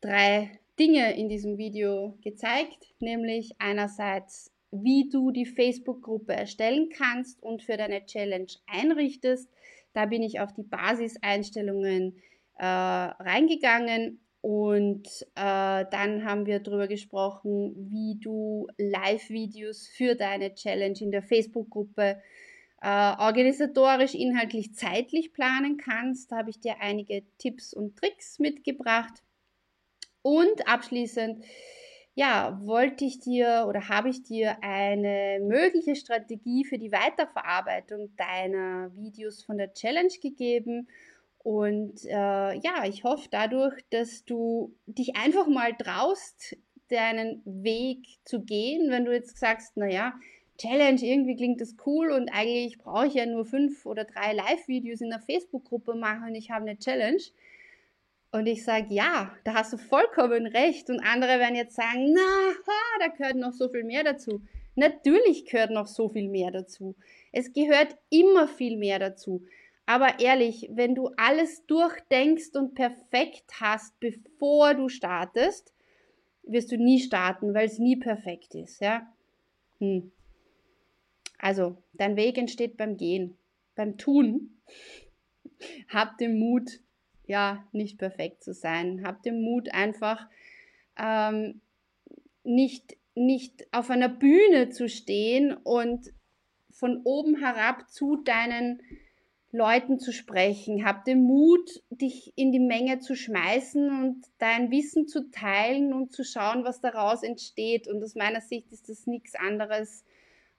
drei 0.00 0.50
Dinge 0.78 1.16
in 1.16 1.28
diesem 1.28 1.58
Video 1.58 2.16
gezeigt, 2.22 2.94
nämlich 3.00 3.52
einerseits, 3.58 4.52
wie 4.70 5.08
du 5.08 5.30
die 5.30 5.46
Facebook-Gruppe 5.46 6.34
erstellen 6.34 6.90
kannst 6.90 7.42
und 7.42 7.62
für 7.62 7.76
deine 7.76 8.04
Challenge 8.06 8.52
einrichtest. 8.66 9.50
Da 9.94 10.06
bin 10.06 10.22
ich 10.22 10.40
auf 10.40 10.52
die 10.52 10.62
Basiseinstellungen 10.62 12.16
äh, 12.58 12.64
reingegangen 12.64 14.20
und 14.40 15.08
äh, 15.34 15.84
dann 15.90 16.24
haben 16.24 16.46
wir 16.46 16.60
darüber 16.60 16.86
gesprochen, 16.86 17.74
wie 17.90 18.18
du 18.20 18.68
Live-Videos 18.78 19.88
für 19.88 20.14
deine 20.14 20.54
Challenge 20.54 20.98
in 21.00 21.10
der 21.10 21.22
Facebook-Gruppe 21.22 22.20
äh, 22.80 23.12
organisatorisch, 23.18 24.14
inhaltlich, 24.14 24.74
zeitlich 24.74 25.32
planen 25.32 25.76
kannst. 25.76 26.30
Da 26.30 26.36
habe 26.38 26.50
ich 26.50 26.60
dir 26.60 26.76
einige 26.80 27.24
Tipps 27.38 27.74
und 27.74 27.96
Tricks 27.96 28.38
mitgebracht. 28.38 29.22
Und 30.22 30.66
abschließend, 30.66 31.44
ja, 32.14 32.60
wollte 32.64 33.04
ich 33.04 33.20
dir 33.20 33.66
oder 33.68 33.88
habe 33.88 34.08
ich 34.08 34.24
dir 34.24 34.56
eine 34.62 35.38
mögliche 35.40 35.94
Strategie 35.94 36.64
für 36.64 36.78
die 36.78 36.90
Weiterverarbeitung 36.90 38.10
deiner 38.16 38.90
Videos 38.96 39.44
von 39.44 39.56
der 39.56 39.72
Challenge 39.72 40.12
gegeben. 40.20 40.88
Und 41.38 42.04
äh, 42.06 42.58
ja, 42.58 42.84
ich 42.86 43.04
hoffe 43.04 43.28
dadurch, 43.30 43.80
dass 43.90 44.24
du 44.24 44.74
dich 44.86 45.16
einfach 45.16 45.46
mal 45.46 45.74
traust, 45.76 46.56
deinen 46.88 47.42
Weg 47.44 48.04
zu 48.24 48.42
gehen, 48.42 48.90
wenn 48.90 49.04
du 49.04 49.12
jetzt 49.12 49.38
sagst, 49.38 49.76
naja, 49.76 50.14
Challenge, 50.58 51.00
irgendwie 51.00 51.36
klingt 51.36 51.60
das 51.60 51.76
cool 51.86 52.10
und 52.10 52.30
eigentlich 52.30 52.78
brauche 52.78 53.06
ich 53.06 53.14
ja 53.14 53.26
nur 53.26 53.44
fünf 53.44 53.86
oder 53.86 54.04
drei 54.04 54.32
Live-Videos 54.32 55.00
in 55.00 55.10
der 55.10 55.20
Facebook-Gruppe 55.20 55.94
machen 55.94 56.24
und 56.24 56.34
ich 56.34 56.50
habe 56.50 56.68
eine 56.68 56.78
Challenge. 56.78 57.22
Und 58.30 58.46
ich 58.46 58.64
sage, 58.64 58.94
ja, 58.94 59.34
da 59.44 59.54
hast 59.54 59.72
du 59.72 59.78
vollkommen 59.78 60.46
recht. 60.46 60.90
Und 60.90 61.00
andere 61.00 61.38
werden 61.38 61.54
jetzt 61.54 61.76
sagen, 61.76 62.12
na, 62.12 62.54
da 63.00 63.06
gehört 63.08 63.36
noch 63.36 63.52
so 63.52 63.68
viel 63.68 63.84
mehr 63.84 64.04
dazu. 64.04 64.42
Natürlich 64.74 65.46
gehört 65.46 65.70
noch 65.70 65.86
so 65.86 66.08
viel 66.08 66.28
mehr 66.28 66.50
dazu. 66.50 66.94
Es 67.32 67.52
gehört 67.52 67.96
immer 68.10 68.46
viel 68.46 68.76
mehr 68.76 68.98
dazu. 68.98 69.44
Aber 69.86 70.20
ehrlich, 70.20 70.68
wenn 70.70 70.94
du 70.94 71.10
alles 71.16 71.64
durchdenkst 71.66 72.54
und 72.54 72.74
perfekt 72.74 73.60
hast, 73.60 73.98
bevor 74.00 74.74
du 74.74 74.88
startest, 74.90 75.72
wirst 76.42 76.70
du 76.70 76.76
nie 76.76 77.00
starten, 77.00 77.54
weil 77.54 77.66
es 77.66 77.78
nie 77.78 77.96
perfekt 77.96 78.54
ist, 78.54 78.80
ja? 78.80 79.10
Hm. 79.78 80.12
Also, 81.38 81.82
dein 81.94 82.16
Weg 82.16 82.36
entsteht 82.36 82.76
beim 82.76 82.96
Gehen, 82.96 83.38
beim 83.74 83.96
Tun. 83.96 84.60
Hab 85.88 86.18
den 86.18 86.38
Mut, 86.38 86.80
ja, 87.28 87.64
nicht 87.72 87.98
perfekt 87.98 88.42
zu 88.42 88.52
sein. 88.52 89.06
Hab 89.06 89.22
den 89.22 89.42
Mut, 89.42 89.72
einfach 89.72 90.26
ähm, 90.98 91.60
nicht, 92.42 92.96
nicht 93.14 93.66
auf 93.70 93.90
einer 93.90 94.08
Bühne 94.08 94.70
zu 94.70 94.88
stehen 94.88 95.52
und 95.52 96.12
von 96.70 97.02
oben 97.04 97.36
herab 97.38 97.88
zu 97.90 98.16
deinen 98.16 98.80
Leuten 99.52 99.98
zu 99.98 100.12
sprechen. 100.12 100.84
Hab 100.86 101.04
den 101.04 101.22
Mut, 101.22 101.82
dich 101.90 102.32
in 102.36 102.50
die 102.50 102.60
Menge 102.60 102.98
zu 103.00 103.14
schmeißen 103.14 103.90
und 103.90 104.24
dein 104.38 104.70
Wissen 104.70 105.06
zu 105.06 105.30
teilen 105.30 105.92
und 105.92 106.12
zu 106.12 106.24
schauen, 106.24 106.64
was 106.64 106.80
daraus 106.80 107.22
entsteht. 107.22 107.88
Und 107.88 108.02
aus 108.02 108.14
meiner 108.14 108.40
Sicht 108.40 108.72
ist 108.72 108.88
das 108.88 109.06
nichts 109.06 109.34
anderes 109.34 110.04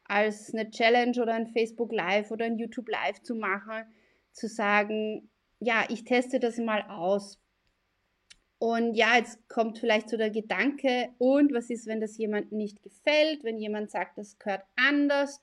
als 0.03 0.53
eine 0.53 0.69
Challenge 0.69 1.19
oder 1.21 1.33
ein 1.33 1.47
Facebook 1.47 1.91
Live 1.91 2.31
oder 2.31 2.45
ein 2.45 2.57
YouTube 2.57 2.89
Live 2.89 3.21
zu 3.21 3.35
machen, 3.35 3.85
zu 4.31 4.47
sagen, 4.47 5.29
ja, 5.59 5.85
ich 5.89 6.03
teste 6.03 6.39
das 6.39 6.57
mal 6.57 6.83
aus. 6.89 7.39
Und 8.59 8.95
ja, 8.95 9.15
jetzt 9.15 9.47
kommt 9.47 9.79
vielleicht 9.79 10.09
so 10.09 10.17
der 10.17 10.31
Gedanke, 10.31 11.09
und 11.17 11.53
was 11.53 11.69
ist, 11.69 11.87
wenn 11.87 12.01
das 12.01 12.17
jemandem 12.17 12.57
nicht 12.57 12.83
gefällt, 12.83 13.43
wenn 13.43 13.57
jemand 13.57 13.89
sagt, 13.89 14.17
das 14.17 14.37
gehört 14.37 14.63
anders? 14.75 15.41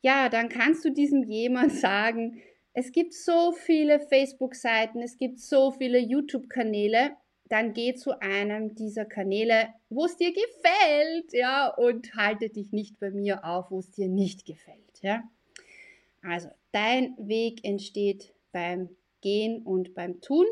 Ja, 0.00 0.30
dann 0.30 0.48
kannst 0.48 0.84
du 0.84 0.90
diesem 0.90 1.22
jemand 1.24 1.72
sagen, 1.76 2.40
es 2.72 2.92
gibt 2.92 3.12
so 3.12 3.52
viele 3.52 4.00
Facebook-Seiten, 4.00 5.02
es 5.02 5.18
gibt 5.18 5.40
so 5.40 5.70
viele 5.72 5.98
YouTube-Kanäle, 5.98 7.16
dann 7.48 7.74
geh 7.74 7.94
zu 7.94 8.18
einem 8.20 8.74
dieser 8.74 9.04
Kanäle, 9.04 9.68
wo 9.90 10.06
es 10.06 10.16
dir 10.16 10.32
gefällt, 10.32 11.32
ja, 11.32 11.68
und 11.68 12.14
halte 12.14 12.48
dich 12.48 12.72
nicht 12.72 12.98
bei 13.00 13.10
mir 13.10 13.44
auf, 13.44 13.70
wo 13.70 13.80
es 13.80 13.90
dir 13.90 14.08
nicht 14.08 14.46
gefällt, 14.46 15.02
ja. 15.02 15.24
Also, 16.22 16.48
dein 16.72 17.16
Weg 17.18 17.64
entsteht 17.64 18.32
beim 18.52 18.88
Gehen 19.20 19.62
und 19.62 19.94
beim 19.94 20.20
Tun. 20.20 20.46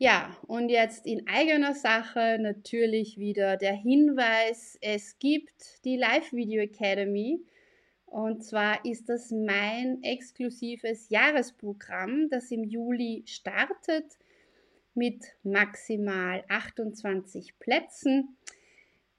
Ja, 0.00 0.36
und 0.46 0.68
jetzt 0.68 1.06
in 1.06 1.26
eigener 1.26 1.74
Sache 1.74 2.38
natürlich 2.40 3.18
wieder 3.18 3.56
der 3.56 3.74
Hinweis, 3.74 4.78
es 4.80 5.18
gibt 5.18 5.84
die 5.84 5.96
Live 5.96 6.32
Video 6.32 6.62
Academy. 6.62 7.44
Und 8.06 8.44
zwar 8.44 8.84
ist 8.84 9.08
das 9.08 9.32
mein 9.32 10.02
exklusives 10.02 11.08
Jahresprogramm, 11.10 12.28
das 12.30 12.50
im 12.52 12.62
Juli 12.62 13.24
startet 13.26 14.04
mit 14.94 15.24
maximal 15.42 16.44
28 16.48 17.58
Plätzen, 17.58 18.36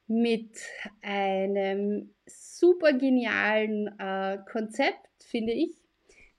mit 0.08 0.58
einem 1.02 2.13
super 2.26 2.93
genialen 2.93 4.00
äh, 4.00 4.39
Konzept, 4.50 5.24
finde 5.24 5.52
ich. 5.52 5.88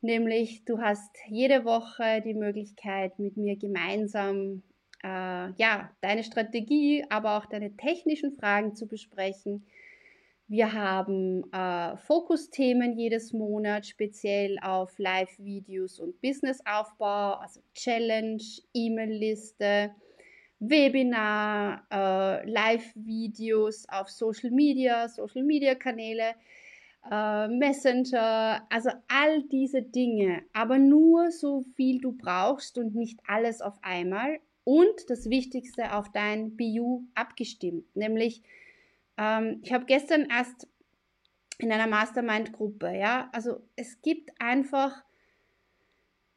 Nämlich, 0.02 0.64
du 0.64 0.80
hast 0.80 1.10
jede 1.28 1.64
Woche 1.64 2.22
die 2.24 2.34
Möglichkeit, 2.34 3.18
mit 3.18 3.36
mir 3.36 3.56
gemeinsam 3.56 4.62
äh, 5.02 5.52
ja, 5.52 5.90
deine 6.00 6.24
Strategie, 6.24 7.04
aber 7.10 7.36
auch 7.36 7.46
deine 7.46 7.76
technischen 7.76 8.32
Fragen 8.32 8.74
zu 8.74 8.86
besprechen. 8.86 9.66
Wir 10.48 10.72
haben 10.72 11.44
äh, 11.52 11.96
Fokusthemen 11.98 12.98
jedes 12.98 13.32
Monat, 13.32 13.86
speziell 13.86 14.58
auf 14.60 14.98
Live-Videos 14.98 16.00
und 16.00 16.20
Businessaufbau, 16.20 17.34
also 17.34 17.60
Challenge, 17.74 18.42
E-Mail-Liste, 18.74 19.94
Webinar, 20.58 21.86
äh, 21.90 22.50
Live-Videos 22.50 23.88
auf 23.88 24.08
Social 24.08 24.50
Media, 24.50 25.08
Social-Media-Kanäle 25.08 26.34
äh, 27.10 27.48
Messenger, 27.48 28.66
also 28.70 28.90
all 29.08 29.42
diese 29.44 29.82
Dinge, 29.82 30.42
aber 30.52 30.78
nur 30.78 31.30
so 31.30 31.64
viel 31.76 32.00
du 32.00 32.12
brauchst 32.12 32.78
und 32.78 32.94
nicht 32.94 33.20
alles 33.26 33.60
auf 33.60 33.78
einmal. 33.82 34.40
Und 34.64 35.08
das 35.08 35.30
Wichtigste 35.30 35.94
auf 35.94 36.12
dein 36.12 36.56
BU 36.56 37.04
abgestimmt, 37.14 37.84
nämlich 37.96 38.42
ähm, 39.16 39.60
ich 39.62 39.72
habe 39.72 39.84
gestern 39.84 40.26
erst 40.30 40.68
in 41.58 41.70
einer 41.72 41.86
Mastermind-Gruppe, 41.86 42.96
ja, 42.96 43.28
also 43.32 43.60
es 43.76 44.00
gibt 44.02 44.30
einfach 44.40 45.02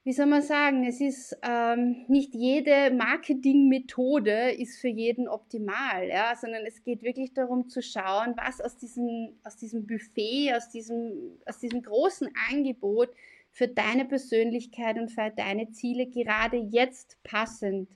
wie 0.06 0.12
soll 0.12 0.26
man 0.26 0.42
sagen, 0.42 0.86
es 0.86 1.00
ist 1.00 1.38
ähm, 1.44 2.04
nicht 2.10 2.36
jede 2.36 2.92
Marketingmethode 2.94 4.52
ist 4.52 4.80
für 4.80 4.90
jeden 4.90 5.30
optimal, 5.30 6.08
ja, 6.10 6.36
sondern 6.36 6.66
es 6.66 6.84
geht 6.84 7.04
wirklich 7.04 7.34
darum 7.34 7.70
zu 7.70 7.82
schauen, 7.82 8.34
was 8.36 8.60
aus 8.60 8.76
diesem, 8.76 9.30
aus 9.46 9.56
diesem 9.56 9.88
Buffet, 9.88 10.54
aus 10.56 10.70
diesem, 10.70 11.38
aus 11.46 11.60
diesem 11.60 11.82
großen 11.82 12.28
Angebot 12.52 13.10
für 13.52 13.70
deine 13.70 14.04
Persönlichkeit 14.04 14.98
und 14.98 15.10
für 15.10 15.32
deine 15.34 15.72
Ziele 15.72 16.08
gerade 16.08 16.58
jetzt 16.58 17.18
passend 17.24 17.88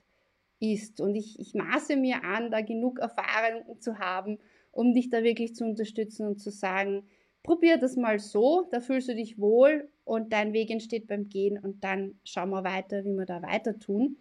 ist. 0.60 1.02
Und 1.02 1.14
ich, 1.14 1.38
ich 1.38 1.52
maße 1.52 1.96
mir 1.96 2.24
an, 2.24 2.50
da 2.50 2.62
genug 2.62 3.00
Erfahrung 3.00 3.80
zu 3.80 3.98
haben, 3.98 4.38
um 4.72 4.94
dich 4.94 5.10
da 5.10 5.22
wirklich 5.22 5.54
zu 5.54 5.64
unterstützen 5.64 6.26
und 6.26 6.40
zu 6.40 6.50
sagen, 6.50 7.06
probier 7.42 7.76
das 7.76 7.96
mal 7.96 8.18
so, 8.18 8.66
da 8.70 8.80
fühlst 8.80 9.08
du 9.08 9.14
dich 9.14 9.38
wohl 9.38 9.88
und 10.08 10.32
dein 10.32 10.52
Weg 10.52 10.70
entsteht 10.70 11.06
beim 11.06 11.28
Gehen 11.28 11.58
und 11.58 11.84
dann 11.84 12.18
schauen 12.24 12.50
wir 12.50 12.64
weiter, 12.64 13.04
wie 13.04 13.14
wir 13.14 13.26
da 13.26 13.42
weiter 13.42 13.78
tun. 13.78 14.16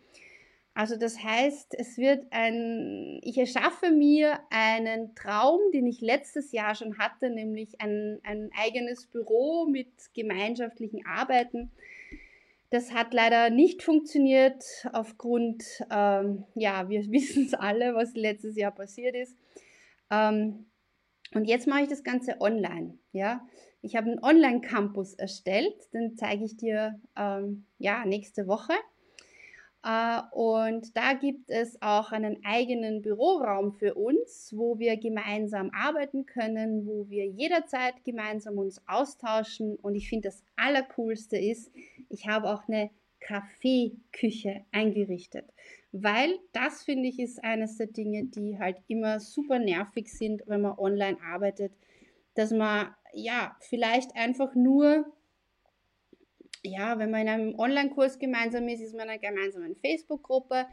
Also 0.74 0.96
das 0.96 1.24
heißt, 1.24 1.74
es 1.80 1.98
wird 1.98 2.28
ein, 2.30 3.20
ich 3.24 3.38
erschaffe 3.38 3.90
mir 3.90 4.40
einen 4.52 5.16
Traum, 5.16 5.60
den 5.74 5.88
ich 5.88 6.02
letztes 6.02 6.52
Jahr 6.52 6.76
schon 6.76 7.00
hatte, 7.00 7.32
nämlich 7.32 7.82
ein, 7.82 8.20
ein 8.24 8.52
eigenes 8.56 9.08
Büro 9.08 9.66
mit 9.66 9.88
gemeinschaftlichen 10.14 11.04
Arbeiten. 11.06 11.72
Das 12.70 12.94
hat 12.94 13.14
leider 13.14 13.50
nicht 13.50 13.82
funktioniert 13.82 14.64
aufgrund, 14.94 15.64
ähm, 15.90 16.44
ja, 16.54 16.90
wir 16.90 17.02
wissen 17.12 17.46
es 17.46 17.54
alle, 17.54 17.96
was 17.96 18.14
letztes 18.14 18.56
Jahr 18.56 18.72
passiert 18.72 19.16
ist. 19.16 19.36
Ähm, 20.12 20.68
und 21.34 21.46
jetzt 21.46 21.66
mache 21.66 21.84
ich 21.84 21.90
das 21.90 22.04
Ganze 22.04 22.40
online. 22.40 23.00
Ja, 23.14 23.48
ich 23.88 23.96
habe 23.96 24.12
einen 24.12 24.22
Online-Campus 24.22 25.14
erstellt, 25.14 25.74
den 25.94 26.18
zeige 26.18 26.44
ich 26.44 26.58
dir 26.58 27.00
ähm, 27.16 27.66
ja 27.80 28.04
nächste 28.06 28.46
Woche. 28.46 28.74
Äh, 29.82 30.22
und 30.32 30.98
da 30.98 31.14
gibt 31.14 31.50
es 31.50 31.82
auch 31.82 32.12
einen 32.12 32.44
eigenen 32.44 33.02
Büroraum 33.02 33.72
für 33.72 33.94
uns, 33.96 34.54
wo 34.54 34.78
wir 34.78 34.98
gemeinsam 34.98 35.72
arbeiten 35.74 36.26
können, 36.26 36.86
wo 36.86 37.10
wir 37.10 37.28
jederzeit 37.28 38.04
gemeinsam 38.04 38.58
uns 38.58 38.82
austauschen. 38.88 39.78
Und 39.78 39.96
ich 39.96 40.10
finde, 40.10 40.28
das 40.28 40.44
Allercoolste 40.58 41.38
ist, 41.38 41.72
ich 42.10 42.28
habe 42.28 42.50
auch 42.50 42.68
eine 42.68 42.90
Kaffeeküche 43.22 44.66
eingerichtet, 44.74 45.46
weil 45.94 46.38
das 46.52 46.84
finde 46.84 47.08
ich 47.08 47.20
ist 47.20 47.42
eines 47.42 47.78
der 47.78 47.88
Dinge, 47.88 48.26
die 48.26 48.60
halt 48.60 48.82
immer 48.88 49.22
super 49.22 49.60
nervig 49.60 50.12
sind, 50.12 50.44
wenn 50.46 50.62
man 50.62 50.78
online 50.78 51.18
arbeitet, 51.22 51.72
dass 52.36 52.52
man 52.52 52.94
ja 53.18 53.56
vielleicht 53.62 54.16
einfach 54.16 54.56
nur 54.56 55.06
ja, 56.64 57.00
wenn 57.00 57.12
man 57.12 57.22
in 57.22 57.30
einem 57.30 57.60
Online-Kurs 57.60 58.20
gemeinsam 58.20 58.68
ist, 58.68 58.82
ist 58.82 58.96
man 58.96 59.06
in 59.06 59.10
einer 59.12 59.20
gemeinsamen 59.20 59.76
Facebook-Gruppe. 59.76 60.66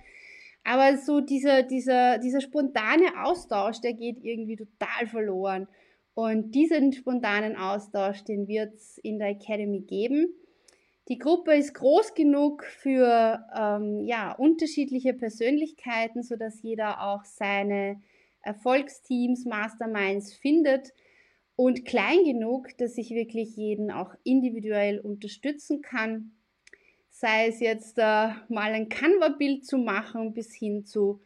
Aber 0.65 0.97
so 0.97 1.21
dieser, 1.21 1.63
dieser, 1.63 2.19
dieser 2.19 2.41
spontane 2.41 3.23
Austausch, 3.23 3.81
der 3.81 3.93
geht 3.93 4.23
irgendwie 4.23 4.57
total 4.57 5.07
verloren. 5.07 5.69
Und 6.15 6.55
diesen 6.55 6.93
spontanen 6.93 7.57
Austausch, 7.57 8.25
den 8.25 8.49
wird 8.49 8.75
es 8.75 8.99
in 8.99 9.19
der 9.19 9.29
Academy 9.29 9.81
geben. 9.81 10.33
Die 11.09 11.19
Gruppe 11.19 11.55
ist 11.55 11.75
groß 11.75 12.15
genug 12.15 12.65
für 12.65 13.45
ähm, 13.55 14.05
ja, 14.05 14.33
unterschiedliche 14.33 15.13
Persönlichkeiten, 15.13 16.23
sodass 16.23 16.63
jeder 16.63 17.03
auch 17.03 17.25
seine 17.25 18.01
Erfolgsteams, 18.41 19.45
Masterminds 19.45 20.33
findet 20.33 20.93
und 21.57 21.85
klein 21.85 22.25
genug, 22.25 22.77
dass 22.79 22.99
ich 22.99 23.11
wirklich 23.11 23.57
jeden 23.57 23.91
auch 23.91 24.15
individuell 24.25 24.99
unterstützen 24.99 25.83
kann. 25.83 26.33
Sei 27.11 27.47
es 27.47 27.61
jetzt 27.61 27.99
äh, 27.99 28.31
mal 28.49 28.73
ein 28.73 28.89
Canva-Bild 28.89 29.65
zu 29.65 29.79
machen 29.79 30.35
bis 30.35 30.53
hin 30.53 30.85
zu 30.85 31.21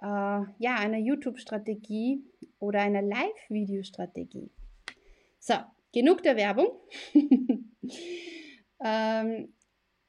äh, 0.00 0.06
ja, 0.06 0.76
einer 0.76 0.98
YouTube-Strategie 0.98 2.24
oder 2.58 2.80
einer 2.80 3.02
Live-Video-Strategie. 3.02 4.50
So, 5.38 5.54
genug 5.92 6.22
der 6.24 6.36
Werbung. 6.36 6.68
ähm, 8.84 9.54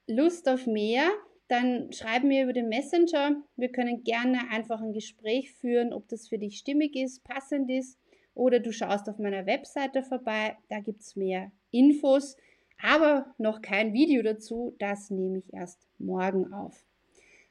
Lust 0.07 0.49
auf 0.49 0.65
mehr? 0.65 1.11
Dann 1.47 1.91
schreib 1.93 2.23
mir 2.23 2.43
über 2.43 2.53
den 2.53 2.69
Messenger. 2.69 3.43
Wir 3.55 3.71
können 3.71 4.03
gerne 4.03 4.49
einfach 4.49 4.81
ein 4.81 4.93
Gespräch 4.93 5.51
führen, 5.53 5.93
ob 5.93 6.07
das 6.07 6.27
für 6.27 6.39
dich 6.39 6.57
stimmig 6.57 6.95
ist, 6.95 7.23
passend 7.23 7.69
ist 7.69 7.99
oder 8.39 8.59
du 8.59 8.71
schaust 8.71 9.09
auf 9.09 9.19
meiner 9.19 9.45
Webseite 9.45 10.01
vorbei, 10.01 10.57
da 10.69 10.79
gibt 10.79 11.01
es 11.01 11.15
mehr 11.15 11.51
Infos, 11.71 12.37
aber 12.81 13.35
noch 13.37 13.61
kein 13.61 13.93
Video 13.93 14.23
dazu, 14.23 14.75
das 14.79 15.09
nehme 15.09 15.39
ich 15.39 15.53
erst 15.53 15.87
morgen 15.99 16.53
auf. 16.53 16.85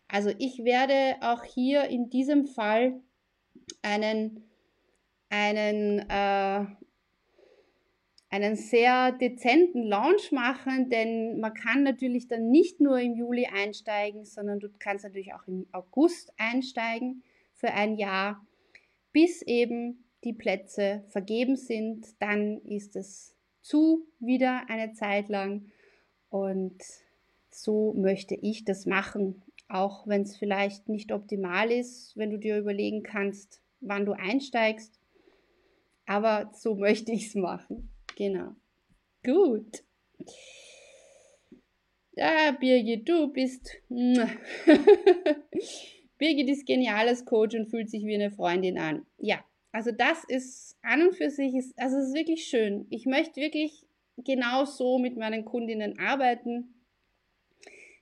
Also 0.09 0.30
ich 0.39 0.64
werde 0.64 1.16
auch 1.20 1.45
hier 1.45 1.84
in 1.84 2.09
diesem 2.09 2.47
Fall 2.47 2.99
einen, 3.82 4.49
einen, 5.28 5.99
äh, 6.09 6.64
einen 8.30 8.57
sehr 8.57 9.12
dezenten 9.12 9.82
Launch 9.82 10.32
machen, 10.32 10.89
denn 10.89 11.39
man 11.41 11.53
kann 11.53 11.82
natürlich 11.82 12.28
dann 12.28 12.49
nicht 12.49 12.80
nur 12.80 12.99
im 12.99 13.14
Juli 13.14 13.47
einsteigen, 13.47 14.24
sondern 14.24 14.61
du 14.61 14.70
kannst 14.78 15.05
natürlich 15.05 15.34
auch 15.34 15.47
im 15.47 15.66
August 15.72 16.32
einsteigen 16.39 17.22
für 17.53 17.72
ein 17.72 17.97
Jahr, 17.97 18.47
bis 19.12 19.43
eben 19.43 20.08
die 20.25 20.33
Plätze 20.33 21.05
vergeben 21.09 21.57
sind, 21.57 22.07
dann 22.21 22.61
ist 22.62 22.97
es 22.97 23.37
zu 23.61 24.07
wieder 24.19 24.69
eine 24.69 24.93
Zeit 24.93 25.29
lang. 25.29 25.71
Und 26.31 26.83
so 27.51 27.95
möchte 27.95 28.35
ich 28.35 28.64
das 28.64 28.87
machen, 28.87 29.43
auch 29.69 30.07
wenn 30.07 30.23
es 30.23 30.37
vielleicht 30.37 30.89
nicht 30.89 31.12
optimal 31.12 31.71
ist, 31.71 32.16
wenn 32.16 32.31
du 32.31 32.39
dir 32.39 32.59
überlegen 32.59 33.03
kannst, 33.03 33.61
wann 33.81 34.07
du 34.07 34.12
einsteigst. 34.12 34.99
Aber 36.07 36.51
so 36.55 36.75
möchte 36.81 37.12
ich 37.12 37.27
es 37.27 37.35
machen. 37.35 37.91
Genau. 38.16 38.55
Gut. 39.25 39.85
Ja, 42.12 42.51
Birgit, 42.59 43.09
du 43.09 43.29
bist. 43.33 43.77
Birgit 46.19 46.49
ist 46.49 46.66
geniales 46.66 47.25
Coach 47.25 47.55
und 47.55 47.71
fühlt 47.71 47.89
sich 47.89 48.05
wie 48.05 48.16
eine 48.16 48.33
Freundin 48.33 48.77
an. 48.79 49.07
Ja, 49.19 49.45
also 49.73 49.91
das 49.93 50.25
ist 50.25 50.77
an 50.83 51.03
und 51.03 51.14
für 51.14 51.31
sich, 51.31 51.55
ist, 51.55 51.79
also 51.79 51.97
es 51.99 52.09
ist 52.09 52.14
wirklich 52.14 52.45
schön. 52.45 52.87
Ich 52.91 53.07
möchte 53.07 53.41
wirklich 53.41 53.87
genau 54.16 54.64
so 54.64 54.99
mit 54.99 55.16
meinen 55.16 55.45
Kundinnen 55.45 55.99
arbeiten, 55.99 56.75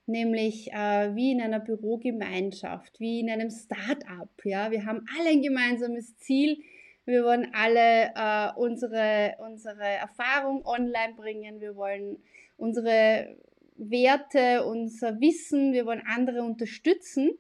nämlich 0.07 0.73
äh, 0.73 1.15
wie 1.15 1.33
in 1.33 1.41
einer 1.41 1.61
Bürogemeinschaft, 1.61 3.01
wie 3.01 3.21
in 3.21 3.31
einem 3.31 3.51
Start-up. 3.51 4.31
Ja? 4.45 4.71
Wir 4.71 4.87
haben 4.87 5.05
alle 5.19 5.31
ein 5.31 5.43
gemeinsames 5.43 6.17
Ziel. 6.19 6.63
Wir 7.05 7.25
wollen 7.25 7.53
alle 7.53 8.13
äh, 8.15 8.59
unsere, 8.59 9.37
unsere 9.39 9.85
Erfahrung 9.85 10.65
online 10.65 11.15
bringen. 11.17 11.61
Wir 11.61 11.77
wollen 11.77 12.19
unsere 12.57 13.37
Werte, 13.77 14.65
unser 14.65 15.21
Wissen, 15.21 15.73
wir 15.73 15.87
wollen 15.87 16.03
andere 16.07 16.43
unterstützen. 16.43 17.31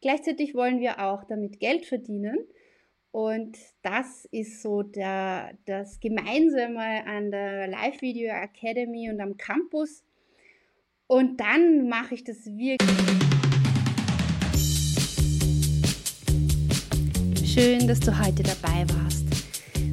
Gleichzeitig 0.00 0.54
wollen 0.54 0.80
wir 0.80 1.00
auch 1.00 1.24
damit 1.24 1.60
Geld 1.60 1.86
verdienen. 1.86 2.36
Und 3.12 3.58
das 3.82 4.24
ist 4.30 4.62
so 4.62 4.82
der, 4.82 5.52
das 5.66 6.00
Gemeinsame 6.00 7.06
an 7.06 7.30
der 7.30 7.68
Live 7.68 8.00
Video 8.00 8.32
Academy 8.32 9.10
und 9.10 9.20
am 9.20 9.36
Campus. 9.36 10.02
Und 11.08 11.38
dann 11.38 11.90
mache 11.90 12.14
ich 12.14 12.24
das 12.24 12.46
wirklich. 12.46 12.88
Schön, 17.44 17.86
dass 17.86 18.00
du 18.00 18.18
heute 18.18 18.42
dabei 18.42 18.86
warst. 18.94 19.26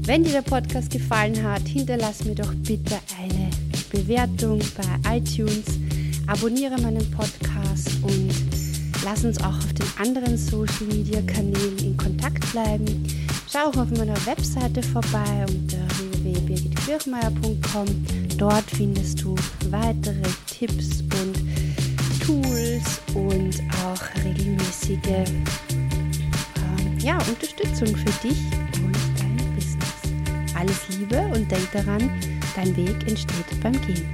Wenn 0.08 0.24
dir 0.24 0.32
der 0.32 0.42
Podcast 0.42 0.90
gefallen 0.90 1.44
hat, 1.44 1.68
hinterlass 1.68 2.24
mir 2.24 2.36
doch 2.36 2.54
bitte 2.56 3.00
eine 3.20 3.50
Bewertung 3.92 4.62
bei 4.78 5.18
iTunes, 5.18 5.78
abonniere 6.26 6.80
meinen 6.80 7.12
Podcast 7.12 8.02
und 8.02 8.49
Lass 9.04 9.24
uns 9.24 9.40
auch 9.40 9.58
auf 9.58 9.74
den 9.74 9.88
anderen 9.98 10.38
Social 10.38 10.86
Media 10.88 11.22
Kanälen 11.22 11.78
in 11.80 11.96
Kontakt 11.98 12.52
bleiben. 12.52 13.06
Schau 13.52 13.70
auch 13.70 13.78
auf 13.78 13.90
meiner 13.92 14.18
Webseite 14.26 14.84
vorbei 14.84 15.46
unter 15.48 15.78
www.birgitkirchmeier.com. 15.98 17.88
Dort 18.38 18.66
findest 18.70 19.22
du 19.24 19.36
weitere 19.70 20.30
Tipps 20.48 21.02
und 21.02 21.36
Tools 22.26 23.02
und 23.16 23.62
auch 23.84 24.02
regelmäßige 24.24 24.98
äh, 25.08 25.26
ja, 27.00 27.18
Unterstützung 27.28 27.88
für 27.96 28.28
dich 28.28 28.38
und 28.84 28.96
dein 29.18 29.56
Business. 29.56 30.56
Alles 30.56 30.90
Liebe 30.98 31.22
und 31.34 31.50
denk 31.50 31.72
daran, 31.72 32.10
dein 32.56 32.76
Weg 32.76 33.08
entsteht 33.08 33.60
beim 33.64 33.80
Gehen. 33.82 34.14